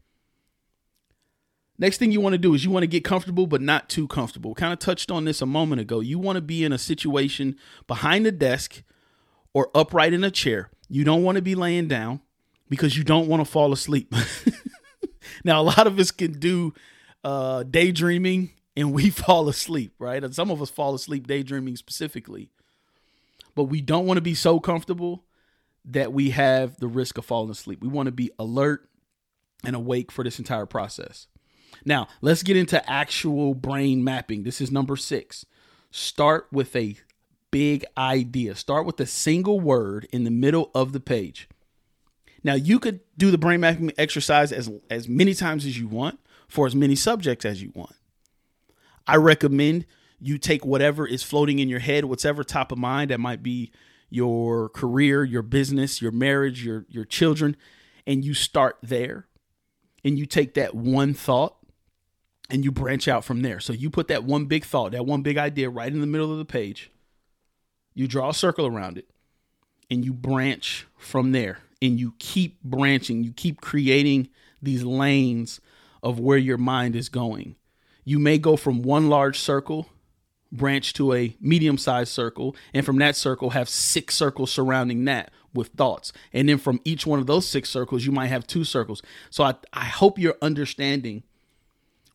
Next 1.79 2.00
thing 2.00 2.12
you 2.12 2.22
want 2.22 2.34
to 2.34 2.39
do 2.39 2.55
is 2.55 2.65
you 2.65 2.72
want 2.72 2.84
to 2.84 2.88
get 2.88 3.03
comfortable, 3.03 3.46
but 3.46 3.62
not 3.62 3.88
too 3.88 4.07
comfortable. 4.07 4.55
Kind 4.55 4.74
of 4.74 4.79
touched 4.79 5.12
on 5.12 5.25
this 5.25 5.43
a 5.43 5.46
moment 5.46 5.79
ago. 5.79 6.00
You 6.00 6.17
want 6.17 6.38
to 6.38 6.41
be 6.41 6.63
in 6.63 6.74
a 6.74 6.77
situation 6.77 7.55
behind 7.86 8.25
the 8.25 8.31
desk 8.31 8.81
or 9.53 9.69
upright 9.75 10.13
in 10.13 10.24
a 10.24 10.31
chair. 10.31 10.72
You 10.89 11.03
don't 11.03 11.22
want 11.22 11.36
to 11.36 11.41
be 11.41 11.53
laying 11.53 11.88
down 11.88 12.22
because 12.67 12.98
you 12.98 13.03
don't 13.03 13.27
want 13.27 13.41
to 13.41 13.46
fall 13.46 13.74
asleep. 13.74 14.13
now, 15.43 15.62
a 15.62 15.63
lot 15.63 15.88
of 15.88 16.00
us 16.00 16.12
can 16.12 16.34
do 16.34 16.74
uh, 17.24 17.63
daydreaming 17.63 18.51
and 18.75 18.93
we 18.93 19.10
fall 19.12 19.50
asleep, 19.50 19.93
right? 20.00 20.24
And 20.24 20.34
some 20.34 20.51
of 20.51 20.62
us 20.62 20.69
fall 20.69 20.96
asleep 20.96 21.27
daydreaming 21.27 21.75
specifically. 21.75 22.50
But 23.55 23.65
we 23.65 23.81
don't 23.81 24.05
want 24.05 24.17
to 24.17 24.22
be 24.22 24.36
so 24.36 24.60
comfortable 24.60 25.25
that 25.84 26.13
we 26.13 26.31
have 26.31 26.77
the 26.77 26.88
risk 26.88 27.17
of 27.17 27.25
falling 27.25 27.50
asleep. 27.50 27.81
We 27.81 27.88
want 27.88 28.07
to 28.07 28.12
be 28.12 28.29
alert 28.38 28.88
and 29.63 29.75
awake 29.75 30.12
for 30.12 30.24
this 30.24 30.38
entire 30.38 30.65
process. 30.65 31.27
Now, 31.86 32.07
let's 32.22 32.43
get 32.43 32.57
into 32.57 32.88
actual 32.89 33.53
brain 33.53 34.03
mapping. 34.03 34.43
This 34.43 34.62
is 34.62 34.72
number 34.72 34.96
six. 34.96 35.46
Start 35.89 36.48
with 36.51 36.75
a 36.75 36.98
big 37.51 37.86
idea. 37.98 38.55
Start 38.55 38.86
with 38.86 39.00
a 39.00 39.05
single 39.05 39.60
word 39.60 40.07
in 40.12 40.24
the 40.24 40.31
middle 40.31 40.69
of 40.75 40.91
the 40.91 41.00
page. 41.00 41.48
Now, 42.48 42.54
you 42.54 42.80
could 42.80 43.01
do 43.18 43.30
the 43.30 43.38
brain 43.38 43.60
mapping 43.60 43.92
exercise 43.98 44.54
as, 44.54 44.72
as 44.89 45.10
many 45.10 45.34
times 45.34 45.66
as 45.66 45.77
you 45.77 45.86
want 45.89 46.18
for 46.48 46.66
as 46.66 46.74
many 46.74 46.96
subjects 46.96 47.44
as 47.44 47.62
you 47.62 47.74
want. 47.75 47.94
I 49.06 49.18
recommend 49.18 49.86
you 50.18 50.38
take 50.38 50.66
whatever 50.66 51.06
is 51.06 51.24
floating 51.24 51.60
in 51.60 51.68
your 51.68 51.82
head, 51.82 52.06
whatever 52.06 52.46
top 52.46 52.72
of 52.72 52.77
mind 52.77 53.12
that 53.12 53.20
might 53.20 53.44
be 53.44 53.74
your 54.10 54.70
career, 54.70 55.25
your 55.25 55.42
business, 55.42 56.01
your 56.01 56.13
marriage, 56.13 56.63
your 56.63 56.86
your 56.88 57.04
children, 57.04 57.58
and 58.06 58.24
you 58.24 58.34
start 58.34 58.77
there. 58.82 59.27
And 60.06 60.18
you 60.18 60.25
take 60.25 60.54
that 60.54 60.74
one 60.74 61.13
thought 61.13 61.58
and 62.50 62.63
you 62.63 62.72
branch 62.72 63.10
out 63.10 63.25
from 63.25 63.42
there. 63.42 63.60
So 63.60 63.74
you 63.74 63.89
put 63.89 64.08
that 64.08 64.24
one 64.24 64.46
big 64.46 64.63
thought, 64.63 64.94
that 64.94 65.06
one 65.06 65.22
big 65.22 65.38
idea 65.38 65.70
right 65.70 65.92
in 65.92 66.00
the 66.00 66.08
middle 66.08 66.32
of 66.32 66.38
the 66.38 66.46
page. 66.46 66.92
You 67.94 68.08
draw 68.08 68.30
a 68.30 68.34
circle 68.34 68.66
around 68.66 68.98
it 68.98 69.10
and 69.92 70.06
you 70.06 70.13
branch 70.13 70.88
from 70.98 71.34
there. 71.34 71.60
And 71.81 72.00
you 72.00 72.13
keep 72.19 72.62
branching, 72.63 73.24
you 73.24 73.31
keep 73.31 73.62
creating 73.62 74.29
these 74.62 74.84
lanes 74.84 75.62
of 76.01 76.19
where 76.19 76.38
your 76.38 76.57
mind 76.57 76.96
is 76.96 77.10
going. 77.10 77.55
You 78.03 78.19
may 78.19 78.38
go 78.38 78.55
from 78.55 78.81
one 78.81 79.10
large 79.10 79.39
circle 79.39 79.89
branch 80.51 80.93
to 80.93 81.13
a 81.13 81.36
medium 81.39 81.77
sized 81.77 82.12
circle, 82.12 82.55
and 82.74 82.86
from 82.86 82.98
that 82.98 83.15
circle 83.15 83.51
have 83.51 83.69
six 83.69 84.15
circles 84.15 84.51
surrounding 84.51 85.05
that 85.05 85.31
with 85.53 85.69
thoughts. 85.69 86.13
And 86.34 86.48
then 86.48 86.57
from 86.57 86.79
each 86.84 87.05
one 87.05 87.19
of 87.19 87.27
those 87.27 87.48
six 87.48 87.69
circles, 87.69 88.05
you 88.05 88.12
might 88.12 88.27
have 88.27 88.48
two 88.48 88.63
circles. 88.63 89.01
So 89.29 89.43
I, 89.43 89.55
I 89.74 89.86
hope 89.86 90.19
you're 90.19 90.38
understanding 90.41 91.24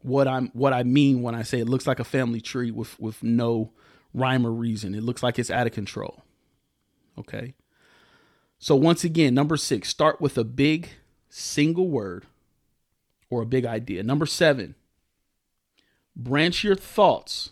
what 0.00 0.26
I'm 0.26 0.48
what 0.52 0.72
I 0.72 0.82
mean 0.82 1.22
when 1.22 1.34
I 1.34 1.42
say 1.42 1.60
it 1.60 1.68
looks 1.68 1.86
like 1.86 2.00
a 2.00 2.04
family 2.04 2.40
tree 2.40 2.70
with 2.70 2.98
with 2.98 3.22
no 3.22 3.72
rhyme 4.12 4.46
or 4.46 4.50
reason. 4.50 4.94
It 4.94 5.02
looks 5.02 5.22
like 5.22 5.38
it's 5.38 5.50
out 5.50 5.66
of 5.66 5.72
control. 5.72 6.24
Okay. 7.18 7.54
So 8.62 8.76
once 8.76 9.02
again, 9.02 9.34
number 9.34 9.56
six, 9.56 9.88
start 9.88 10.20
with 10.20 10.38
a 10.38 10.44
big 10.44 10.90
single 11.28 11.88
word 11.88 12.26
or 13.28 13.42
a 13.42 13.46
big 13.46 13.66
idea. 13.66 14.04
Number 14.04 14.24
seven, 14.24 14.76
branch 16.14 16.62
your 16.62 16.76
thoughts 16.76 17.50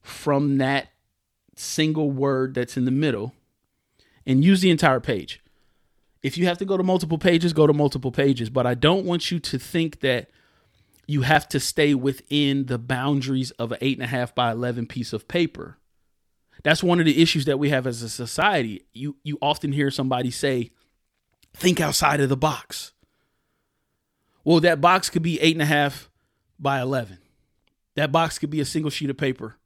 from 0.00 0.56
that 0.56 0.88
single 1.54 2.10
word 2.10 2.54
that's 2.54 2.78
in 2.78 2.86
the 2.86 2.90
middle 2.90 3.34
and 4.24 4.42
use 4.42 4.62
the 4.62 4.70
entire 4.70 5.00
page. 5.00 5.42
If 6.22 6.38
you 6.38 6.46
have 6.46 6.56
to 6.58 6.64
go 6.64 6.78
to 6.78 6.82
multiple 6.82 7.18
pages, 7.18 7.52
go 7.52 7.66
to 7.66 7.74
multiple 7.74 8.10
pages. 8.10 8.48
But 8.48 8.66
I 8.66 8.72
don't 8.72 9.04
want 9.04 9.30
you 9.30 9.38
to 9.38 9.58
think 9.58 10.00
that 10.00 10.30
you 11.06 11.22
have 11.22 11.46
to 11.50 11.60
stay 11.60 11.92
within 11.92 12.64
the 12.66 12.78
boundaries 12.78 13.50
of 13.52 13.70
an 13.70 13.78
eight 13.82 13.98
and 13.98 14.04
a 14.04 14.08
half 14.08 14.34
by 14.34 14.50
11 14.50 14.86
piece 14.86 15.12
of 15.12 15.28
paper. 15.28 15.76
That's 16.62 16.82
one 16.82 17.00
of 17.00 17.06
the 17.06 17.22
issues 17.22 17.46
that 17.46 17.58
we 17.58 17.70
have 17.70 17.86
as 17.86 18.02
a 18.02 18.08
society. 18.08 18.84
You, 18.92 19.16
you 19.22 19.38
often 19.40 19.72
hear 19.72 19.90
somebody 19.90 20.30
say, 20.30 20.70
think 21.54 21.80
outside 21.80 22.20
of 22.20 22.28
the 22.28 22.36
box. 22.36 22.92
Well, 24.44 24.60
that 24.60 24.80
box 24.80 25.10
could 25.10 25.22
be 25.22 25.40
eight 25.40 25.54
and 25.54 25.62
a 25.62 25.66
half 25.66 26.10
by 26.58 26.80
11. 26.80 27.18
That 27.94 28.12
box 28.12 28.38
could 28.38 28.50
be 28.50 28.60
a 28.60 28.64
single 28.64 28.90
sheet 28.90 29.10
of 29.10 29.16
paper 29.16 29.56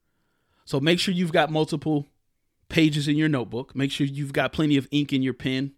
so 0.65 0.79
make 0.79 0.99
sure 0.99 1.13
you've 1.13 1.31
got 1.31 1.51
multiple 1.51 2.07
pages 2.67 3.07
in 3.07 3.15
your 3.15 3.29
notebook. 3.29 3.75
Make 3.75 3.91
sure 3.91 4.07
you've 4.07 4.33
got 4.33 4.51
plenty 4.51 4.77
of 4.77 4.87
ink 4.91 5.13
in 5.13 5.21
your 5.21 5.35
pen. 5.35 5.73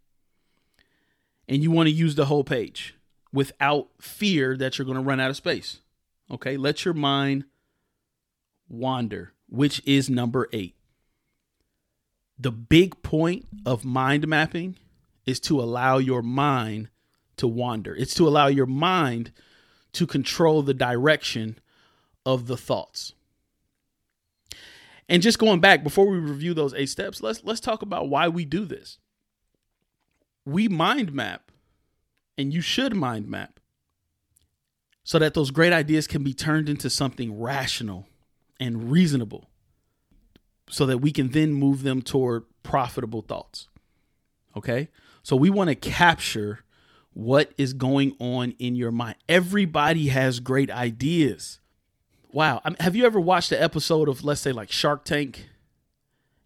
And 1.48 1.62
you 1.62 1.72
want 1.72 1.88
to 1.88 1.94
use 1.94 2.16
the 2.16 2.26
whole 2.26 2.46
page 2.46 2.96
without 3.34 3.90
fear 4.02 4.58
that 4.58 4.78
you're 4.78 4.86
going 4.86 4.98
to 4.98 5.04
run 5.04 5.20
out 5.20 5.30
of 5.30 5.36
space. 5.36 5.82
Okay, 6.32 6.58
let 6.58 6.84
your 6.86 6.94
mind 6.94 7.44
wander, 8.70 9.34
which 9.50 9.82
is 9.86 10.10
number 10.10 10.48
eight. 10.52 10.76
The 12.40 12.52
big 12.52 13.02
point 13.02 13.48
of 13.66 13.84
mind 13.84 14.28
mapping 14.28 14.76
is 15.26 15.40
to 15.42 15.60
allow 15.60 15.98
your 15.98 16.22
mind 16.22 16.90
to 17.38 17.48
wander, 17.48 17.96
it's 17.96 18.16
to 18.16 18.28
allow 18.28 18.48
your 18.48 18.66
mind 18.66 19.32
to 19.94 20.08
control 20.08 20.62
the 20.62 20.74
direction 20.74 21.60
of 22.26 22.48
the 22.48 22.58
thoughts. 22.58 23.14
And 25.10 25.22
just 25.24 25.40
going 25.40 25.60
back 25.60 25.84
before 25.84 26.08
we 26.08 26.18
review 26.18 26.54
those 26.54 26.74
eight 26.74 26.90
steps, 26.90 27.22
let's 27.22 27.44
let's 27.44 27.60
talk 27.62 27.82
about 27.82 28.10
why 28.10 28.28
we 28.28 28.44
do 28.44 28.66
this. 28.66 28.98
We 30.46 30.68
mind 30.68 31.14
map, 31.14 31.52
and 32.38 32.54
you 32.54 32.62
should 32.62 32.96
mind 32.96 33.28
map, 33.28 33.60
so 35.04 35.20
that 35.20 35.34
those 35.34 35.52
great 35.52 35.74
ideas 35.74 36.08
can 36.08 36.24
be 36.24 36.34
turned 36.34 36.70
into 36.70 36.90
something 36.90 37.40
rational 37.40 38.08
and 38.60 38.92
reasonable, 38.92 39.50
so 40.70 40.86
that 40.86 41.00
we 41.00 41.12
can 41.12 41.30
then 41.30 41.54
move 41.54 41.84
them 41.84 42.02
toward 42.02 42.46
profitable 42.64 43.22
thoughts. 43.22 43.68
Okay? 44.56 44.90
So 45.24 45.36
we 45.36 45.50
want 45.50 45.70
to 45.70 45.76
capture 45.76 46.64
what 47.14 47.52
is 47.58 47.74
going 47.74 48.16
on 48.20 48.52
in 48.60 48.76
your 48.76 48.92
mind. 48.92 49.16
Everybody 49.28 50.08
has 50.08 50.40
great 50.40 50.70
ideas 50.70 51.60
wow. 52.38 52.62
I 52.64 52.70
mean, 52.70 52.78
have 52.80 52.96
you 52.96 53.06
ever 53.06 53.20
watched 53.20 53.52
an 53.52 53.62
episode 53.62 54.08
of, 54.08 54.24
let's 54.24 54.42
say, 54.42 54.52
like 54.52 54.72
Shark 54.72 55.06
Tank, 55.06 55.50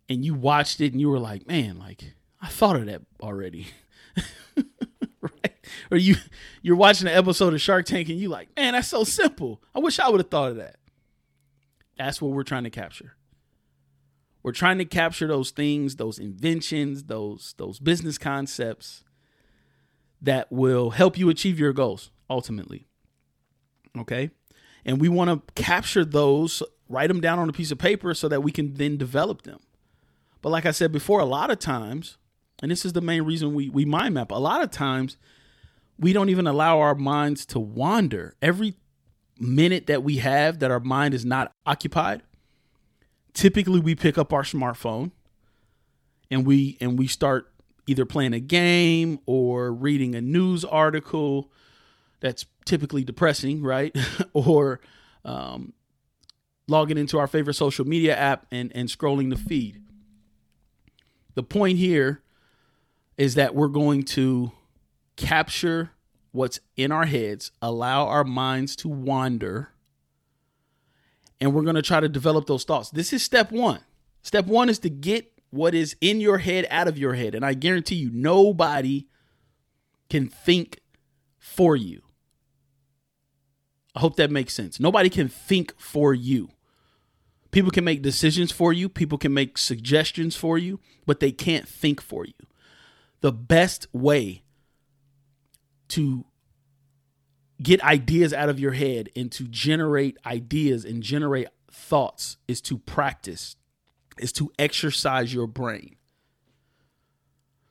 and 0.07 0.23
you 0.23 0.33
watched 0.33 0.79
it 0.81 0.93
and 0.93 1.01
you 1.01 1.09
were 1.09 1.19
like, 1.19 1.47
man, 1.47 1.77
like 1.77 2.15
I 2.41 2.47
thought 2.47 2.77
of 2.77 2.85
that 2.85 3.01
already, 3.21 3.67
right? 5.21 5.55
Or 5.89 5.97
you 5.97 6.15
you're 6.61 6.75
watching 6.75 7.07
an 7.07 7.17
episode 7.17 7.53
of 7.53 7.61
Shark 7.61 7.85
Tank 7.85 8.09
and 8.09 8.17
you 8.17 8.29
like, 8.29 8.49
man, 8.55 8.73
that's 8.73 8.87
so 8.87 9.03
simple. 9.03 9.61
I 9.75 9.79
wish 9.79 9.99
I 9.99 10.09
would 10.09 10.19
have 10.19 10.29
thought 10.29 10.51
of 10.51 10.57
that. 10.57 10.77
That's 11.97 12.21
what 12.21 12.31
we're 12.31 12.43
trying 12.43 12.63
to 12.63 12.69
capture. 12.69 13.15
We're 14.43 14.51
trying 14.51 14.79
to 14.79 14.85
capture 14.85 15.27
those 15.27 15.51
things, 15.51 15.97
those 15.97 16.19
inventions, 16.19 17.03
those 17.03 17.53
those 17.57 17.79
business 17.79 18.17
concepts 18.17 19.03
that 20.21 20.51
will 20.51 20.91
help 20.91 21.17
you 21.17 21.29
achieve 21.29 21.59
your 21.59 21.73
goals 21.73 22.11
ultimately. 22.29 22.87
Okay? 23.97 24.31
and 24.85 24.99
we 24.99 25.09
want 25.09 25.29
to 25.29 25.61
capture 25.61 26.05
those, 26.05 26.63
write 26.89 27.07
them 27.07 27.21
down 27.21 27.39
on 27.39 27.49
a 27.49 27.53
piece 27.53 27.71
of 27.71 27.77
paper 27.77 28.13
so 28.13 28.27
that 28.27 28.41
we 28.41 28.51
can 28.51 28.73
then 28.75 28.97
develop 28.97 29.43
them. 29.43 29.59
But 30.41 30.49
like 30.49 30.65
I 30.65 30.71
said 30.71 30.91
before, 30.91 31.19
a 31.19 31.25
lot 31.25 31.51
of 31.51 31.59
times, 31.59 32.17
and 32.61 32.71
this 32.71 32.85
is 32.85 32.93
the 32.93 33.01
main 33.01 33.23
reason 33.23 33.53
we 33.53 33.69
we 33.69 33.85
mind 33.85 34.15
map. 34.15 34.31
A 34.31 34.35
lot 34.35 34.63
of 34.63 34.71
times, 34.71 35.17
we 35.99 36.13
don't 36.13 36.29
even 36.29 36.47
allow 36.47 36.79
our 36.79 36.95
minds 36.95 37.45
to 37.47 37.59
wander. 37.59 38.35
Every 38.41 38.75
minute 39.39 39.87
that 39.87 40.03
we 40.03 40.17
have 40.17 40.59
that 40.59 40.71
our 40.71 40.79
mind 40.79 41.13
is 41.13 41.25
not 41.25 41.51
occupied, 41.65 42.23
typically 43.33 43.79
we 43.79 43.95
pick 43.95 44.17
up 44.17 44.33
our 44.33 44.43
smartphone 44.43 45.11
and 46.29 46.45
we 46.45 46.77
and 46.79 46.97
we 46.97 47.07
start 47.07 47.51
either 47.87 48.05
playing 48.05 48.33
a 48.33 48.39
game 48.39 49.19
or 49.25 49.71
reading 49.71 50.15
a 50.15 50.21
news 50.21 50.63
article 50.63 51.51
that's 52.19 52.45
typically 52.65 53.03
depressing, 53.03 53.61
right? 53.61 53.95
or 54.33 54.79
um, 55.25 55.73
logging 56.67 56.97
into 56.97 57.19
our 57.19 57.27
favorite 57.27 57.55
social 57.55 57.85
media 57.85 58.15
app 58.15 58.45
and, 58.51 58.71
and 58.75 58.87
scrolling 58.87 59.29
the 59.29 59.37
feed. 59.37 59.81
The 61.35 61.43
point 61.43 61.77
here 61.77 62.21
is 63.17 63.35
that 63.35 63.55
we're 63.55 63.67
going 63.67 64.03
to 64.03 64.51
capture 65.15 65.91
what's 66.31 66.59
in 66.77 66.91
our 66.91 67.05
heads, 67.05 67.51
allow 67.61 68.07
our 68.07 68.23
minds 68.23 68.75
to 68.77 68.89
wander, 68.89 69.69
and 71.41 71.53
we're 71.53 71.63
going 71.63 71.75
to 71.75 71.81
try 71.81 71.99
to 71.99 72.07
develop 72.07 72.45
those 72.45 72.63
thoughts. 72.63 72.91
This 72.91 73.11
is 73.11 73.23
step 73.23 73.51
one. 73.51 73.81
Step 74.21 74.45
one 74.45 74.69
is 74.69 74.77
to 74.79 74.89
get 74.89 75.33
what 75.49 75.73
is 75.73 75.97
in 75.99 76.21
your 76.21 76.37
head 76.37 76.67
out 76.69 76.87
of 76.87 76.97
your 76.97 77.15
head. 77.15 77.33
And 77.33 77.43
I 77.43 77.55
guarantee 77.55 77.95
you, 77.95 78.11
nobody 78.13 79.07
can 80.09 80.29
think 80.29 80.79
for 81.39 81.75
you. 81.75 82.03
I 83.95 83.99
hope 83.99 84.15
that 84.17 84.31
makes 84.31 84.53
sense. 84.53 84.79
Nobody 84.79 85.09
can 85.09 85.27
think 85.27 85.73
for 85.77 86.13
you. 86.13 86.51
People 87.49 87.71
can 87.71 87.83
make 87.83 88.01
decisions 88.01 88.49
for 88.51 88.71
you, 88.71 88.87
people 88.87 89.17
can 89.17 89.33
make 89.33 89.57
suggestions 89.57 90.37
for 90.37 90.57
you, 90.57 90.79
but 91.05 91.19
they 91.19 91.33
can't 91.33 91.67
think 91.67 91.99
for 91.99 92.25
you. 92.25 92.33
The 93.19 93.33
best 93.33 93.87
way 93.91 94.43
to 95.89 96.25
get 97.61 97.83
ideas 97.83 98.33
out 98.33 98.49
of 98.49 98.59
your 98.59 98.71
head 98.71 99.09
and 99.15 99.31
to 99.33 99.43
generate 99.43 100.17
ideas 100.25 100.85
and 100.85 101.03
generate 101.03 101.47
thoughts 101.71 102.37
is 102.47 102.61
to 102.61 102.77
practice, 102.77 103.55
is 104.17 104.31
to 104.33 104.51
exercise 104.57 105.33
your 105.33 105.47
brain. 105.47 105.95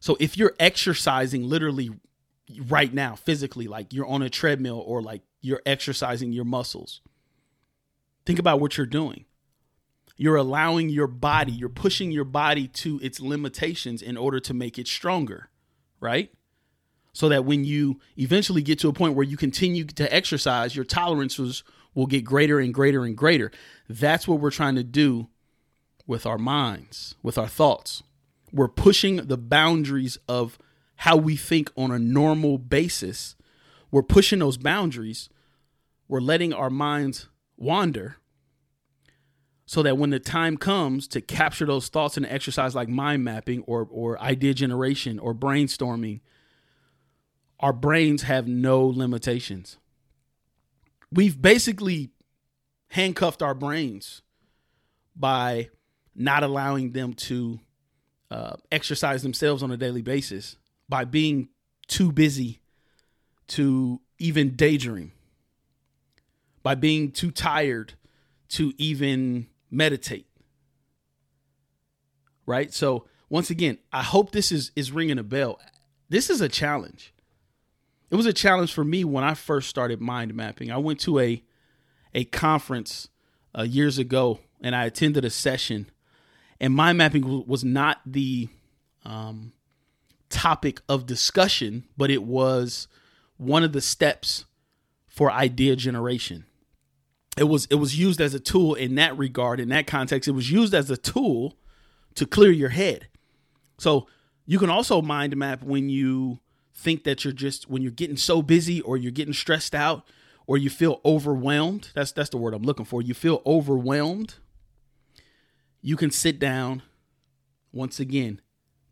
So 0.00 0.16
if 0.18 0.36
you're 0.36 0.54
exercising 0.58 1.44
literally 1.44 1.90
right 2.66 2.92
now, 2.92 3.14
physically, 3.14 3.66
like 3.68 3.92
you're 3.92 4.06
on 4.06 4.22
a 4.22 4.30
treadmill 4.30 4.82
or 4.84 5.02
like 5.02 5.22
you're 5.40 5.62
exercising 5.66 6.32
your 6.32 6.44
muscles, 6.44 7.00
think 8.24 8.38
about 8.38 8.60
what 8.60 8.76
you're 8.76 8.86
doing. 8.86 9.26
You're 10.16 10.36
allowing 10.36 10.90
your 10.90 11.06
body, 11.06 11.52
you're 11.52 11.70
pushing 11.70 12.10
your 12.10 12.24
body 12.24 12.68
to 12.68 13.00
its 13.02 13.20
limitations 13.20 14.02
in 14.02 14.16
order 14.18 14.38
to 14.40 14.52
make 14.52 14.78
it 14.78 14.86
stronger, 14.86 15.48
right? 15.98 16.30
So 17.12 17.28
that 17.28 17.44
when 17.44 17.64
you 17.64 18.00
eventually 18.16 18.62
get 18.62 18.78
to 18.80 18.88
a 18.88 18.92
point 18.92 19.14
where 19.14 19.26
you 19.26 19.36
continue 19.36 19.84
to 19.84 20.14
exercise, 20.14 20.76
your 20.76 20.84
tolerances 20.84 21.64
will 21.94 22.06
get 22.06 22.24
greater 22.24 22.60
and 22.60 22.72
greater 22.72 23.04
and 23.04 23.16
greater. 23.16 23.50
That's 23.88 24.28
what 24.28 24.40
we're 24.40 24.50
trying 24.50 24.76
to 24.76 24.84
do 24.84 25.28
with 26.06 26.24
our 26.24 26.38
minds, 26.38 27.16
with 27.22 27.36
our 27.36 27.48
thoughts. 27.48 28.02
We're 28.52 28.68
pushing 28.68 29.16
the 29.16 29.36
boundaries 29.36 30.18
of 30.28 30.58
how 30.96 31.16
we 31.16 31.36
think 31.36 31.70
on 31.76 31.90
a 31.90 31.98
normal 31.98 32.58
basis. 32.58 33.36
We're 33.90 34.02
pushing 34.02 34.38
those 34.38 34.56
boundaries. 34.56 35.28
We're 36.08 36.20
letting 36.20 36.52
our 36.52 36.70
minds 36.70 37.28
wander 37.56 38.16
so 39.66 39.84
that 39.84 39.96
when 39.96 40.10
the 40.10 40.18
time 40.18 40.56
comes 40.56 41.06
to 41.06 41.20
capture 41.20 41.64
those 41.64 41.88
thoughts 41.88 42.16
in 42.16 42.24
an 42.24 42.30
exercise 42.32 42.74
like 42.74 42.88
mind 42.88 43.22
mapping 43.22 43.62
or, 43.68 43.86
or 43.88 44.20
idea 44.20 44.52
generation 44.52 45.18
or 45.20 45.32
brainstorming, 45.32 46.20
our 47.60 47.72
brains 47.74 48.22
have 48.22 48.48
no 48.48 48.86
limitations. 48.86 49.76
We've 51.12 51.40
basically 51.40 52.10
handcuffed 52.88 53.42
our 53.42 53.54
brains 53.54 54.22
by 55.14 55.68
not 56.14 56.42
allowing 56.42 56.92
them 56.92 57.12
to 57.12 57.60
uh, 58.30 58.56
exercise 58.72 59.22
themselves 59.22 59.62
on 59.62 59.70
a 59.70 59.76
daily 59.76 60.02
basis 60.02 60.56
by 60.88 61.04
being 61.04 61.48
too 61.86 62.10
busy 62.10 62.62
to 63.48 64.00
even 64.18 64.56
daydream, 64.56 65.12
by 66.62 66.74
being 66.74 67.12
too 67.12 67.30
tired 67.30 67.94
to 68.48 68.72
even 68.78 69.48
meditate. 69.70 70.26
Right? 72.46 72.72
So, 72.72 73.06
once 73.28 73.50
again, 73.50 73.78
I 73.92 74.02
hope 74.02 74.32
this 74.32 74.50
is 74.50 74.72
is 74.74 74.90
ringing 74.90 75.18
a 75.18 75.22
bell. 75.22 75.60
This 76.08 76.30
is 76.30 76.40
a 76.40 76.48
challenge. 76.48 77.12
It 78.10 78.16
was 78.16 78.26
a 78.26 78.32
challenge 78.32 78.72
for 78.72 78.84
me 78.84 79.04
when 79.04 79.24
I 79.24 79.34
first 79.34 79.68
started 79.68 80.00
mind 80.00 80.34
mapping. 80.34 80.70
I 80.70 80.78
went 80.78 81.00
to 81.00 81.18
a 81.18 81.42
a 82.12 82.24
conference 82.24 83.08
uh, 83.56 83.62
years 83.62 83.98
ago 83.98 84.40
and 84.60 84.74
I 84.74 84.84
attended 84.84 85.24
a 85.24 85.30
session 85.30 85.90
and 86.60 86.74
mind 86.74 86.98
mapping 86.98 87.46
was 87.46 87.64
not 87.64 88.00
the 88.04 88.48
um, 89.04 89.52
topic 90.28 90.82
of 90.88 91.06
discussion, 91.06 91.84
but 91.96 92.10
it 92.10 92.22
was 92.22 92.86
one 93.38 93.64
of 93.64 93.72
the 93.72 93.80
steps 93.80 94.44
for 95.06 95.32
idea 95.32 95.74
generation. 95.74 96.44
It 97.38 97.44
was 97.44 97.66
it 97.70 97.76
was 97.76 97.98
used 97.98 98.20
as 98.20 98.34
a 98.34 98.40
tool 98.40 98.74
in 98.74 98.96
that 98.96 99.16
regard, 99.16 99.58
in 99.58 99.70
that 99.70 99.86
context. 99.86 100.28
It 100.28 100.32
was 100.32 100.50
used 100.50 100.74
as 100.74 100.90
a 100.90 100.96
tool 100.96 101.56
to 102.16 102.26
clear 102.26 102.50
your 102.50 102.68
head. 102.68 103.08
So 103.78 104.06
you 104.44 104.58
can 104.58 104.68
also 104.68 105.00
mind 105.00 105.34
map 105.36 105.62
when 105.62 105.88
you 105.88 106.40
think 106.80 107.04
that 107.04 107.24
you're 107.24 107.32
just 107.32 107.68
when 107.68 107.82
you're 107.82 107.90
getting 107.90 108.16
so 108.16 108.42
busy 108.42 108.80
or 108.80 108.96
you're 108.96 109.12
getting 109.12 109.34
stressed 109.34 109.74
out 109.74 110.06
or 110.46 110.58
you 110.58 110.70
feel 110.70 111.00
overwhelmed. 111.04 111.90
That's 111.94 112.12
that's 112.12 112.30
the 112.30 112.38
word 112.38 112.54
I'm 112.54 112.62
looking 112.62 112.86
for. 112.86 113.02
You 113.02 113.14
feel 113.14 113.42
overwhelmed 113.46 114.34
you 115.82 115.96
can 115.96 116.10
sit 116.10 116.38
down 116.38 116.82
once 117.72 118.00
again 118.00 118.40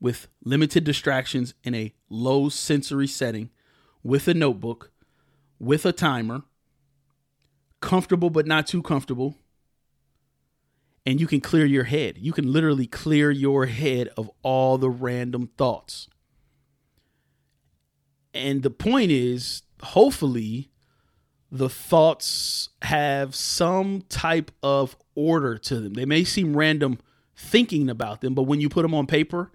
with 0.01 0.29
limited 0.45 0.85
distractions 0.85 1.55
in 1.65 1.75
a 1.75 1.95
low 2.09 2.49
sensory 2.49 3.07
setting 3.07 3.51
with 4.03 4.29
a 4.29 4.35
notebook, 4.35 4.91
with 5.59 5.85
a 5.85 5.93
timer, 5.93 6.43
comfortable 7.81 8.31
but 8.31 8.47
not 8.47 8.67
too 8.67 8.83
comfortable. 8.83 9.37
And 11.05 11.21
you 11.21 11.27
can 11.27 11.41
clear 11.41 11.65
your 11.65 11.85
head. 11.85 12.19
You 12.19 12.33
can 12.33 12.53
literally 12.53 12.87
clear 12.87 13.31
your 13.31 13.67
head 13.67 14.09
of 14.17 14.31
all 14.43 14.79
the 14.79 14.91
random 14.91 15.51
thoughts. 15.57 16.09
And 18.35 18.63
the 18.63 18.71
point 18.71 19.11
is, 19.11 19.63
hopefully, 19.83 20.71
the 21.51 21.69
thoughts 21.69 22.69
have 22.83 23.35
some 23.35 24.03
type 24.09 24.51
of 24.63 24.97
order 25.15 25.57
to 25.59 25.81
them. 25.81 25.95
They 25.95 26.05
may 26.05 26.25
seem 26.25 26.57
random 26.57 26.99
thinking 27.37 27.89
about 27.89 28.21
them, 28.21 28.35
but 28.35 28.43
when 28.43 28.61
you 28.61 28.69
put 28.69 28.83
them 28.83 28.95
on 28.95 29.07
paper, 29.07 29.51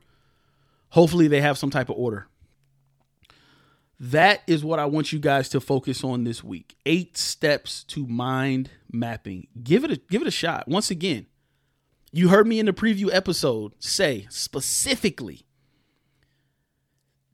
hopefully 0.89 1.27
they 1.27 1.41
have 1.41 1.57
some 1.57 1.69
type 1.69 1.89
of 1.89 1.97
order. 1.97 2.27
That 3.99 4.41
is 4.47 4.65
what 4.65 4.79
I 4.79 4.85
want 4.85 5.13
you 5.13 5.19
guys 5.19 5.47
to 5.49 5.61
focus 5.61 6.03
on 6.03 6.23
this 6.23 6.43
week. 6.43 6.75
8 6.85 7.15
steps 7.15 7.83
to 7.85 8.05
mind 8.07 8.71
mapping. 8.91 9.47
Give 9.63 9.83
it 9.83 9.91
a 9.91 9.95
give 9.97 10.21
it 10.21 10.27
a 10.27 10.31
shot. 10.31 10.67
Once 10.67 10.91
again, 10.91 11.27
you 12.11 12.29
heard 12.29 12.47
me 12.47 12.59
in 12.59 12.65
the 12.65 12.73
preview 12.73 13.09
episode 13.13 13.73
say 13.79 14.27
specifically 14.29 15.45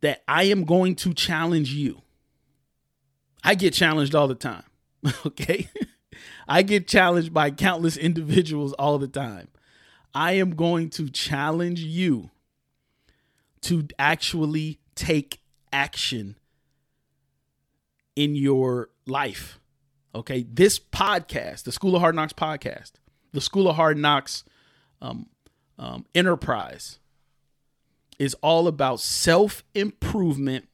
that 0.02 0.24
I 0.28 0.44
am 0.44 0.64
going 0.64 0.96
to 0.98 1.14
challenge 1.14 1.74
you 1.74 2.02
I 3.44 3.56
get 3.56 3.74
challenged 3.74 4.16
all 4.16 4.28
the 4.28 4.36
time. 4.36 4.64
Okay. 5.26 5.70
I 6.48 6.62
get 6.64 6.88
challenged 6.88 7.34
by 7.34 7.52
countless 7.52 7.96
individuals 7.96 8.74
all 8.74 8.98
the 8.98 9.08
time. 9.08 9.48
I 10.14 10.34
am 10.34 10.56
going 10.56 10.90
to 10.92 11.10
challenge 11.10 11.80
you 11.80 12.32
to 13.62 13.88
actually 13.98 14.80
take 14.96 15.40
action 15.72 16.36
in 18.16 18.36
your 18.36 18.90
life. 19.06 19.60
Okay. 20.14 20.46
This 20.52 20.80
podcast, 20.80 21.64
the 21.64 21.72
School 21.72 21.96
of 21.96 22.02
Hard 22.02 22.16
Knox 22.16 22.34
podcast, 22.34 22.94
the 23.32 23.42
School 23.42 23.70
of 23.70 23.78
Hard 23.78 23.98
Knox 23.98 24.44
um, 25.02 25.28
um, 25.78 26.06
enterprise, 26.14 27.00
is 28.20 28.36
all 28.36 28.68
about 28.68 29.00
self 29.00 29.64
improvement 29.74 30.68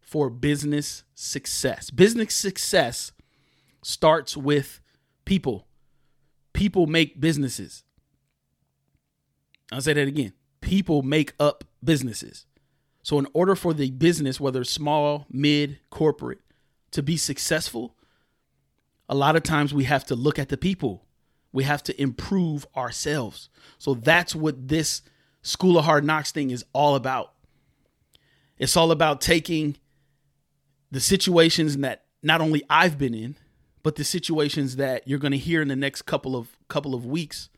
for 0.00 0.30
business 0.30 1.04
success. 1.14 1.90
Business 1.90 2.34
success 2.34 3.12
starts 3.82 4.36
with 4.36 4.80
people. 5.24 5.66
People 6.52 6.86
make 6.86 7.20
businesses. 7.20 7.82
I'll 9.72 9.80
say 9.80 9.94
that 9.94 10.06
again. 10.06 10.32
People 10.60 11.02
make 11.02 11.34
up 11.40 11.64
businesses. 11.82 12.46
So, 13.02 13.18
in 13.18 13.26
order 13.32 13.56
for 13.56 13.74
the 13.74 13.90
business, 13.90 14.38
whether 14.38 14.62
small, 14.62 15.26
mid, 15.30 15.80
corporate, 15.90 16.40
to 16.92 17.02
be 17.02 17.16
successful, 17.16 17.96
a 19.08 19.14
lot 19.14 19.34
of 19.34 19.42
times 19.42 19.74
we 19.74 19.84
have 19.84 20.04
to 20.06 20.14
look 20.14 20.38
at 20.38 20.50
the 20.50 20.56
people. 20.56 21.06
We 21.52 21.64
have 21.64 21.82
to 21.84 22.00
improve 22.00 22.66
ourselves. 22.76 23.48
So, 23.78 23.94
that's 23.94 24.34
what 24.34 24.68
this 24.68 25.02
School 25.42 25.76
of 25.76 25.84
Hard 25.84 26.04
Knox 26.04 26.30
thing 26.32 26.50
is 26.50 26.64
all 26.72 26.94
about. 26.94 27.32
It's 28.58 28.76
all 28.76 28.92
about 28.92 29.20
taking 29.20 29.76
the 30.90 31.00
situations 31.00 31.76
that 31.78 32.04
not 32.22 32.40
only 32.40 32.62
I've 32.70 32.96
been 32.96 33.14
in, 33.14 33.36
but 33.82 33.96
the 33.96 34.04
situations 34.04 34.76
that 34.76 35.08
you're 35.08 35.18
going 35.18 35.32
to 35.32 35.38
hear 35.38 35.60
in 35.60 35.68
the 35.68 35.76
next 35.76 36.02
couple 36.02 36.36
of 36.36 36.56
couple 36.68 36.94
of 36.94 37.04
weeks. 37.04 37.48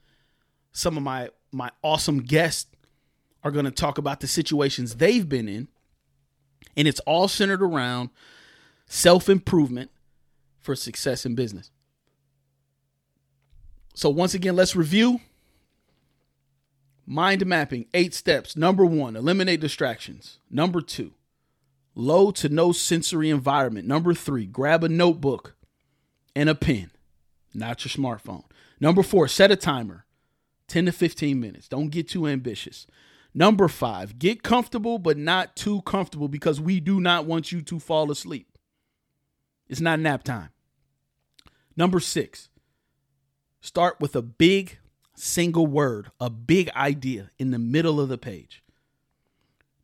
Some 0.73 0.97
of 0.97 1.03
my 1.03 1.29
my 1.53 1.71
awesome 1.83 2.21
guests 2.23 2.71
are 3.43 3.51
going 3.51 3.67
to 3.67 3.71
talk 3.71 3.99
about 3.99 4.21
the 4.21 4.27
situations 4.27 4.97
they've 4.97 5.29
been 5.29 5.49
in, 5.49 5.69
and 6.77 6.89
it's 6.89 7.01
all 7.01 7.29
centered 7.29 7.63
around 7.63 8.09
self-improvement 8.87 9.91
for 10.59 10.75
success 10.75 11.27
in 11.27 11.35
business. 11.35 11.71
So 13.95 14.09
once 14.09 14.33
again, 14.33 14.57
let's 14.57 14.75
review 14.75 15.21
mind 17.07 17.45
mapping, 17.47 17.87
8 17.95 18.15
steps. 18.15 18.57
Number 18.57 18.85
1, 18.85 19.17
eliminate 19.17 19.61
distractions. 19.61 20.39
Number 20.51 20.81
2, 20.81 21.13
low 21.95 22.31
to 22.33 22.49
no 22.49 22.73
sensory 22.73 23.31
environment. 23.31 23.87
Number 23.87 24.15
three, 24.15 24.47
grab 24.47 24.85
a 24.85 24.89
notebook 24.89 25.55
and 26.35 26.49
a 26.49 26.55
pen, 26.55 26.91
not 27.53 27.85
your 27.85 27.91
smartphone. 27.91 28.45
Number 28.81 29.03
four, 29.03 29.29
set 29.29 29.51
a 29.51 29.57
timer 29.57 30.05
10 30.69 30.87
to 30.87 30.93
15 30.93 31.41
minutes. 31.41 31.69
Don't 31.69 31.91
get 31.91 32.09
too 32.09 32.27
ambitious. 32.27 32.87
Number 33.33 33.67
five, 33.69 34.19
get 34.19 34.43
comfortable, 34.43 34.99
but 34.99 35.17
not 35.17 35.57
too 35.57 35.83
comfortable 35.83 36.29
because 36.29 36.61
we 36.61 36.81
do 36.81 37.01
not 37.01 37.27
want 37.27 37.51
you 37.51 37.63
to 37.63 37.81
fall 37.81 38.11
asleep. 38.11 38.59
It's 39.69 39.81
not 39.81 39.99
nap 39.99 40.23
time. 40.23 40.51
Number 41.77 41.99
six, 41.99 42.49
start 43.61 43.97
with 44.01 44.15
a 44.15 44.23
big 44.23 44.79
single 45.15 45.67
word, 45.67 46.11
a 46.21 46.31
big 46.31 46.71
idea 46.71 47.31
in 47.39 47.51
the 47.51 47.59
middle 47.59 48.01
of 48.01 48.09
the 48.09 48.19
page. 48.19 48.63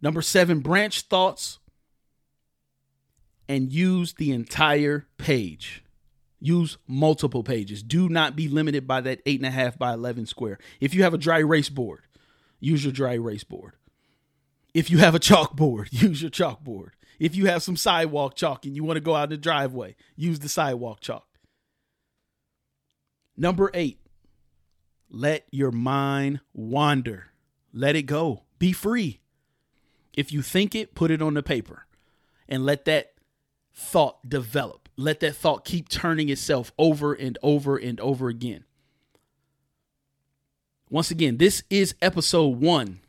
Number 0.02 0.22
seven, 0.22 0.60
branch 0.60 1.02
thoughts 1.02 1.58
and 3.48 3.72
use 3.72 4.14
the 4.14 4.32
entire 4.32 5.06
page. 5.18 5.84
Use 6.40 6.78
multiple 6.86 7.42
pages. 7.42 7.82
Do 7.82 8.08
not 8.08 8.34
be 8.34 8.48
limited 8.48 8.86
by 8.86 9.02
that 9.02 9.20
eight 9.26 9.40
and 9.40 9.46
a 9.46 9.50
half 9.50 9.78
by 9.78 9.92
11 9.92 10.26
square. 10.26 10.58
If 10.80 10.94
you 10.94 11.02
have 11.02 11.12
a 11.12 11.18
dry 11.18 11.40
erase 11.40 11.68
board, 11.68 12.00
use 12.60 12.84
your 12.84 12.92
dry 12.92 13.14
erase 13.14 13.44
board. 13.44 13.74
If 14.72 14.90
you 14.90 14.98
have 14.98 15.14
a 15.14 15.20
chalkboard, 15.20 15.88
use 15.90 16.22
your 16.22 16.30
chalkboard. 16.30 16.90
If 17.18 17.36
you 17.36 17.46
have 17.46 17.62
some 17.62 17.76
sidewalk 17.76 18.36
chalk 18.36 18.64
and 18.64 18.74
you 18.74 18.84
want 18.84 18.96
to 18.96 19.02
go 19.02 19.14
out 19.14 19.24
in 19.24 19.30
the 19.30 19.36
driveway, 19.36 19.96
use 20.16 20.38
the 20.38 20.48
sidewalk 20.48 21.00
chalk. 21.00 21.26
Number 23.36 23.70
eight, 23.74 23.99
let 25.10 25.46
your 25.50 25.72
mind 25.72 26.40
wander. 26.54 27.26
Let 27.72 27.96
it 27.96 28.02
go. 28.04 28.44
Be 28.58 28.72
free. 28.72 29.20
If 30.12 30.32
you 30.32 30.42
think 30.42 30.74
it, 30.74 30.94
put 30.94 31.10
it 31.10 31.20
on 31.20 31.34
the 31.34 31.42
paper 31.42 31.86
and 32.48 32.64
let 32.64 32.84
that 32.86 33.12
thought 33.74 34.28
develop. 34.28 34.88
Let 34.96 35.20
that 35.20 35.36
thought 35.36 35.64
keep 35.64 35.88
turning 35.88 36.28
itself 36.28 36.72
over 36.78 37.12
and 37.12 37.38
over 37.42 37.76
and 37.76 37.98
over 38.00 38.28
again. 38.28 38.64
Once 40.90 41.10
again, 41.10 41.36
this 41.36 41.62
is 41.70 41.94
episode 42.02 42.60
one. 42.60 43.00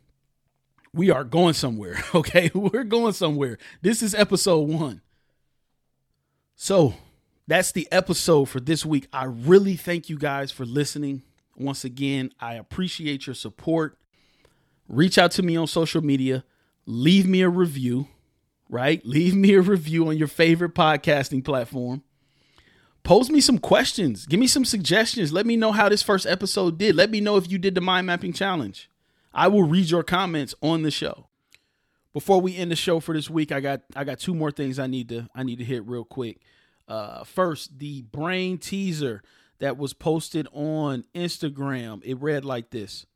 We 0.94 1.10
are 1.10 1.24
going 1.24 1.54
somewhere, 1.54 2.02
okay? 2.14 2.50
We're 2.54 2.84
going 2.84 3.12
somewhere. 3.12 3.58
This 3.82 4.02
is 4.02 4.14
episode 4.14 4.68
one. 4.68 5.02
So 6.54 6.94
that's 7.48 7.72
the 7.72 7.88
episode 7.90 8.44
for 8.46 8.60
this 8.60 8.86
week. 8.86 9.08
I 9.12 9.24
really 9.24 9.74
thank 9.74 10.08
you 10.08 10.16
guys 10.16 10.52
for 10.52 10.64
listening. 10.64 11.22
Once 11.56 11.84
again, 11.84 12.32
I 12.40 12.54
appreciate 12.54 13.26
your 13.26 13.34
support. 13.34 13.98
Reach 14.88 15.18
out 15.18 15.30
to 15.32 15.42
me 15.42 15.56
on 15.56 15.66
social 15.66 16.02
media, 16.02 16.44
leave 16.86 17.26
me 17.26 17.42
a 17.42 17.48
review, 17.48 18.08
right? 18.68 19.04
Leave 19.06 19.34
me 19.34 19.54
a 19.54 19.60
review 19.60 20.08
on 20.08 20.16
your 20.16 20.28
favorite 20.28 20.74
podcasting 20.74 21.44
platform. 21.44 22.02
Pose 23.04 23.30
me 23.30 23.40
some 23.40 23.58
questions. 23.58 24.26
Give 24.26 24.38
me 24.38 24.46
some 24.46 24.64
suggestions. 24.64 25.32
Let 25.32 25.46
me 25.46 25.56
know 25.56 25.72
how 25.72 25.88
this 25.88 26.02
first 26.02 26.26
episode 26.26 26.78
did. 26.78 26.94
Let 26.94 27.10
me 27.10 27.20
know 27.20 27.36
if 27.36 27.50
you 27.50 27.58
did 27.58 27.74
the 27.74 27.80
mind 27.80 28.06
mapping 28.06 28.32
challenge. 28.32 28.88
I 29.34 29.48
will 29.48 29.64
read 29.64 29.90
your 29.90 30.02
comments 30.02 30.54
on 30.62 30.82
the 30.82 30.90
show. 30.90 31.26
Before 32.12 32.40
we 32.40 32.56
end 32.56 32.70
the 32.70 32.76
show 32.76 33.00
for 33.00 33.14
this 33.14 33.30
week, 33.30 33.50
I 33.50 33.60
got 33.60 33.80
I 33.96 34.04
got 34.04 34.18
two 34.18 34.34
more 34.34 34.50
things 34.50 34.78
I 34.78 34.86
need 34.86 35.08
to 35.08 35.28
I 35.34 35.42
need 35.42 35.58
to 35.58 35.64
hit 35.64 35.86
real 35.86 36.04
quick. 36.04 36.40
Uh, 36.86 37.24
first, 37.24 37.78
the 37.78 38.02
brain 38.02 38.58
teaser 38.58 39.22
that 39.62 39.78
was 39.78 39.94
posted 39.94 40.48
on 40.52 41.04
Instagram. 41.14 42.02
It 42.04 42.20
read 42.20 42.44
like 42.44 42.70
this: 42.70 43.06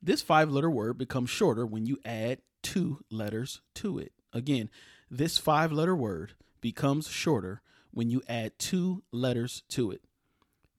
This 0.00 0.22
five-letter 0.22 0.70
word 0.70 0.96
becomes 0.96 1.30
shorter 1.30 1.66
when 1.66 1.84
you 1.84 1.98
add 2.04 2.38
two 2.62 3.00
letters 3.10 3.60
to 3.74 3.98
it. 3.98 4.12
Again, 4.32 4.70
this 5.10 5.36
five-letter 5.36 5.96
word 5.96 6.34
becomes 6.60 7.08
shorter 7.08 7.60
when 7.90 8.08
you 8.08 8.22
add 8.28 8.56
two 8.56 9.02
letters 9.10 9.64
to 9.70 9.90
it. 9.90 10.02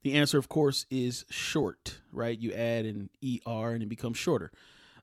The 0.01 0.13
answer, 0.13 0.37
of 0.37 0.47
course, 0.47 0.85
is 0.89 1.25
short, 1.29 1.99
right? 2.13 2.39
You 2.39 2.53
add 2.53 2.85
an 2.85 3.09
ER 3.21 3.71
and 3.71 3.83
it 3.83 3.89
becomes 3.89 4.17
shorter. 4.17 4.49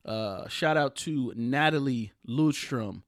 Uh, 0.03 0.47
shout 0.47 0.75
out 0.75 0.95
to 0.95 1.33
Natalie 1.35 2.13
Ludstrom 2.27 3.03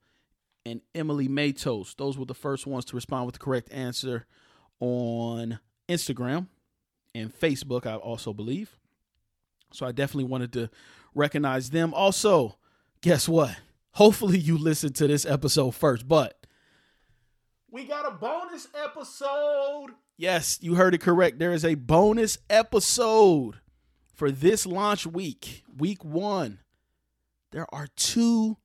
and 0.67 0.81
Emily 0.93 1.27
Matos. 1.27 1.95
Those 1.95 2.15
were 2.15 2.25
the 2.25 2.35
first 2.35 2.67
ones 2.67 2.85
to 2.85 2.95
respond 2.95 3.25
with 3.25 3.33
the 3.33 3.39
correct 3.39 3.73
answer 3.73 4.27
on 4.79 5.59
Instagram 5.89 6.45
and 7.13 7.33
Facebook, 7.33 7.85
I 7.85 7.95
also 7.95 8.33
believe. 8.33 8.77
So 9.71 9.85
I 9.85 9.91
definitely 9.91 10.29
wanted 10.29 10.53
to 10.53 10.69
recognize 11.15 11.69
them. 11.69 11.93
Also, 11.93 12.57
guess 13.01 13.27
what? 13.27 13.55
Hopefully 13.93 14.37
you 14.37 14.57
listened 14.57 14.95
to 14.95 15.07
this 15.07 15.25
episode 15.25 15.71
first, 15.71 16.07
but 16.07 16.45
we 17.69 17.85
got 17.85 18.07
a 18.07 18.11
bonus 18.11 18.67
episode. 18.75 19.91
Yes, 20.17 20.59
you 20.61 20.75
heard 20.75 20.93
it 20.93 21.01
correct. 21.01 21.39
There 21.39 21.53
is 21.53 21.65
a 21.65 21.75
bonus 21.75 22.37
episode 22.49 23.59
for 24.13 24.29
this 24.31 24.65
launch 24.65 25.05
week, 25.05 25.63
week 25.77 26.03
one. 26.05 26.59
There 27.51 27.65
are 27.73 27.87
two 27.95 28.57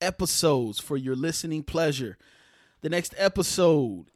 episodes 0.00 0.78
for 0.78 0.96
your 0.96 1.16
listening 1.16 1.62
pleasure. 1.62 2.18
The 2.82 2.88
next 2.88 3.14
episode 3.16 4.10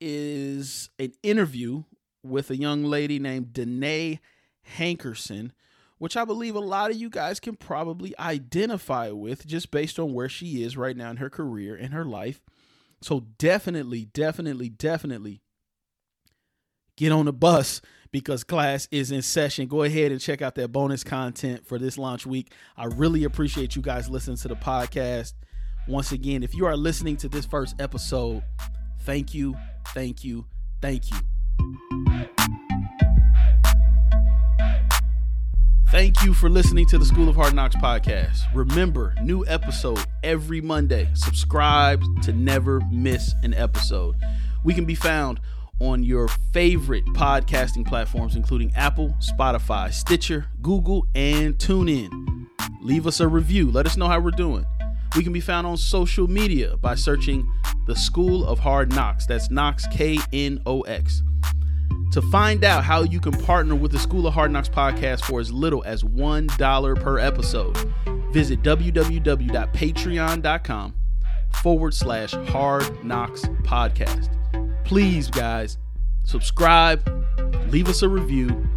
is 0.00 0.90
an 0.98 1.12
interview 1.22 1.84
with 2.24 2.50
a 2.50 2.56
young 2.56 2.84
lady 2.84 3.18
named 3.18 3.52
Danae 3.52 4.20
Hankerson, 4.78 5.50
which 5.98 6.16
I 6.16 6.24
believe 6.24 6.56
a 6.56 6.60
lot 6.60 6.90
of 6.90 6.96
you 6.96 7.10
guys 7.10 7.38
can 7.40 7.56
probably 7.56 8.18
identify 8.18 9.10
with 9.10 9.46
just 9.46 9.70
based 9.70 9.98
on 9.98 10.12
where 10.12 10.28
she 10.28 10.62
is 10.62 10.76
right 10.76 10.96
now 10.96 11.10
in 11.10 11.18
her 11.18 11.30
career 11.30 11.76
and 11.76 11.92
her 11.92 12.04
life. 12.04 12.40
So 13.00 13.20
definitely, 13.38 14.06
definitely, 14.06 14.70
definitely 14.70 15.42
get 16.96 17.12
on 17.12 17.26
the 17.26 17.32
bus 17.32 17.80
because 18.10 18.44
class 18.44 18.88
is 18.90 19.10
in 19.10 19.22
session. 19.22 19.66
Go 19.66 19.82
ahead 19.82 20.12
and 20.12 20.20
check 20.20 20.40
out 20.40 20.54
that 20.54 20.68
bonus 20.68 21.04
content 21.04 21.66
for 21.66 21.78
this 21.78 21.98
launch 21.98 22.26
week. 22.26 22.52
I 22.76 22.86
really 22.86 23.24
appreciate 23.24 23.76
you 23.76 23.82
guys 23.82 24.08
listening 24.08 24.36
to 24.38 24.48
the 24.48 24.56
podcast. 24.56 25.34
Once 25.86 26.12
again, 26.12 26.42
if 26.42 26.54
you 26.54 26.64
are 26.64 26.76
listening 26.76 27.16
to 27.18 27.28
this 27.28 27.44
first 27.44 27.74
episode, 27.78 28.42
thank 29.00 29.34
you, 29.34 29.54
thank 29.88 30.24
you, 30.24 30.46
thank 30.80 31.10
you. 31.10 31.33
Thank 35.94 36.24
you 36.24 36.34
for 36.34 36.48
listening 36.48 36.86
to 36.86 36.98
the 36.98 37.04
School 37.04 37.28
of 37.28 37.36
Hard 37.36 37.54
Knox 37.54 37.76
podcast. 37.76 38.40
Remember, 38.52 39.14
new 39.22 39.46
episode 39.46 40.04
every 40.24 40.60
Monday. 40.60 41.08
Subscribe 41.14 42.02
to 42.22 42.32
never 42.32 42.80
miss 42.90 43.32
an 43.44 43.54
episode. 43.54 44.16
We 44.64 44.74
can 44.74 44.86
be 44.86 44.96
found 44.96 45.38
on 45.78 46.02
your 46.02 46.26
favorite 46.52 47.04
podcasting 47.14 47.86
platforms, 47.86 48.34
including 48.34 48.72
Apple, 48.74 49.14
Spotify, 49.20 49.92
Stitcher, 49.92 50.46
Google, 50.62 51.06
and 51.14 51.56
TuneIn. 51.58 52.48
Leave 52.82 53.06
us 53.06 53.20
a 53.20 53.28
review. 53.28 53.70
Let 53.70 53.86
us 53.86 53.96
know 53.96 54.08
how 54.08 54.18
we're 54.18 54.32
doing. 54.32 54.66
We 55.14 55.22
can 55.22 55.32
be 55.32 55.38
found 55.38 55.64
on 55.64 55.76
social 55.76 56.26
media 56.26 56.76
by 56.76 56.96
searching 56.96 57.48
the 57.86 57.94
School 57.94 58.44
of 58.44 58.58
Hard 58.58 58.92
Knox. 58.92 59.26
That's 59.26 59.48
Knox, 59.48 59.86
K 59.92 60.18
N 60.32 60.60
O 60.66 60.80
X. 60.80 61.22
To 62.14 62.22
find 62.22 62.64
out 62.64 62.84
how 62.84 63.02
you 63.02 63.20
can 63.20 63.32
partner 63.32 63.74
with 63.74 63.92
the 63.92 63.98
School 63.98 64.26
of 64.26 64.32
Hard 64.34 64.50
Knox 64.50 64.68
podcast 64.68 65.24
for 65.24 65.40
as 65.40 65.52
little 65.52 65.84
as 65.84 66.02
$1 66.02 67.00
per 67.00 67.18
episode, 67.18 67.76
visit 68.32 68.62
www.patreon.com 68.62 70.94
forward 71.62 71.94
slash 71.94 72.32
hard 72.32 73.04
knox 73.04 73.42
podcast 73.62 74.34
please, 74.84 75.28
guys, 75.28 75.78
subscribe, 76.24 77.02
leave 77.68 77.88
us 77.88 78.02
a 78.02 78.08
review, 78.08 78.68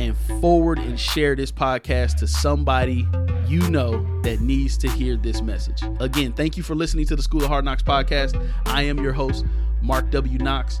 and 0.00 0.16
forward 0.40 0.78
and 0.78 0.98
share 0.98 1.36
this 1.36 1.52
podcast 1.52 2.18
to 2.18 2.26
somebody 2.26 3.06
you 3.46 3.60
know 3.70 4.04
that 4.22 4.40
needs 4.40 4.76
to 4.78 4.88
hear 4.88 5.16
this 5.16 5.42
message. 5.42 5.82
Again, 6.00 6.32
thank 6.32 6.56
you 6.56 6.62
for 6.62 6.74
listening 6.74 7.06
to 7.06 7.16
the 7.16 7.22
School 7.22 7.42
of 7.42 7.48
Hard 7.48 7.64
Knox 7.64 7.82
podcast. 7.82 8.40
I 8.66 8.82
am 8.82 8.98
your 8.98 9.12
host, 9.12 9.44
Mark 9.80 10.10
W. 10.10 10.38
Knox, 10.38 10.80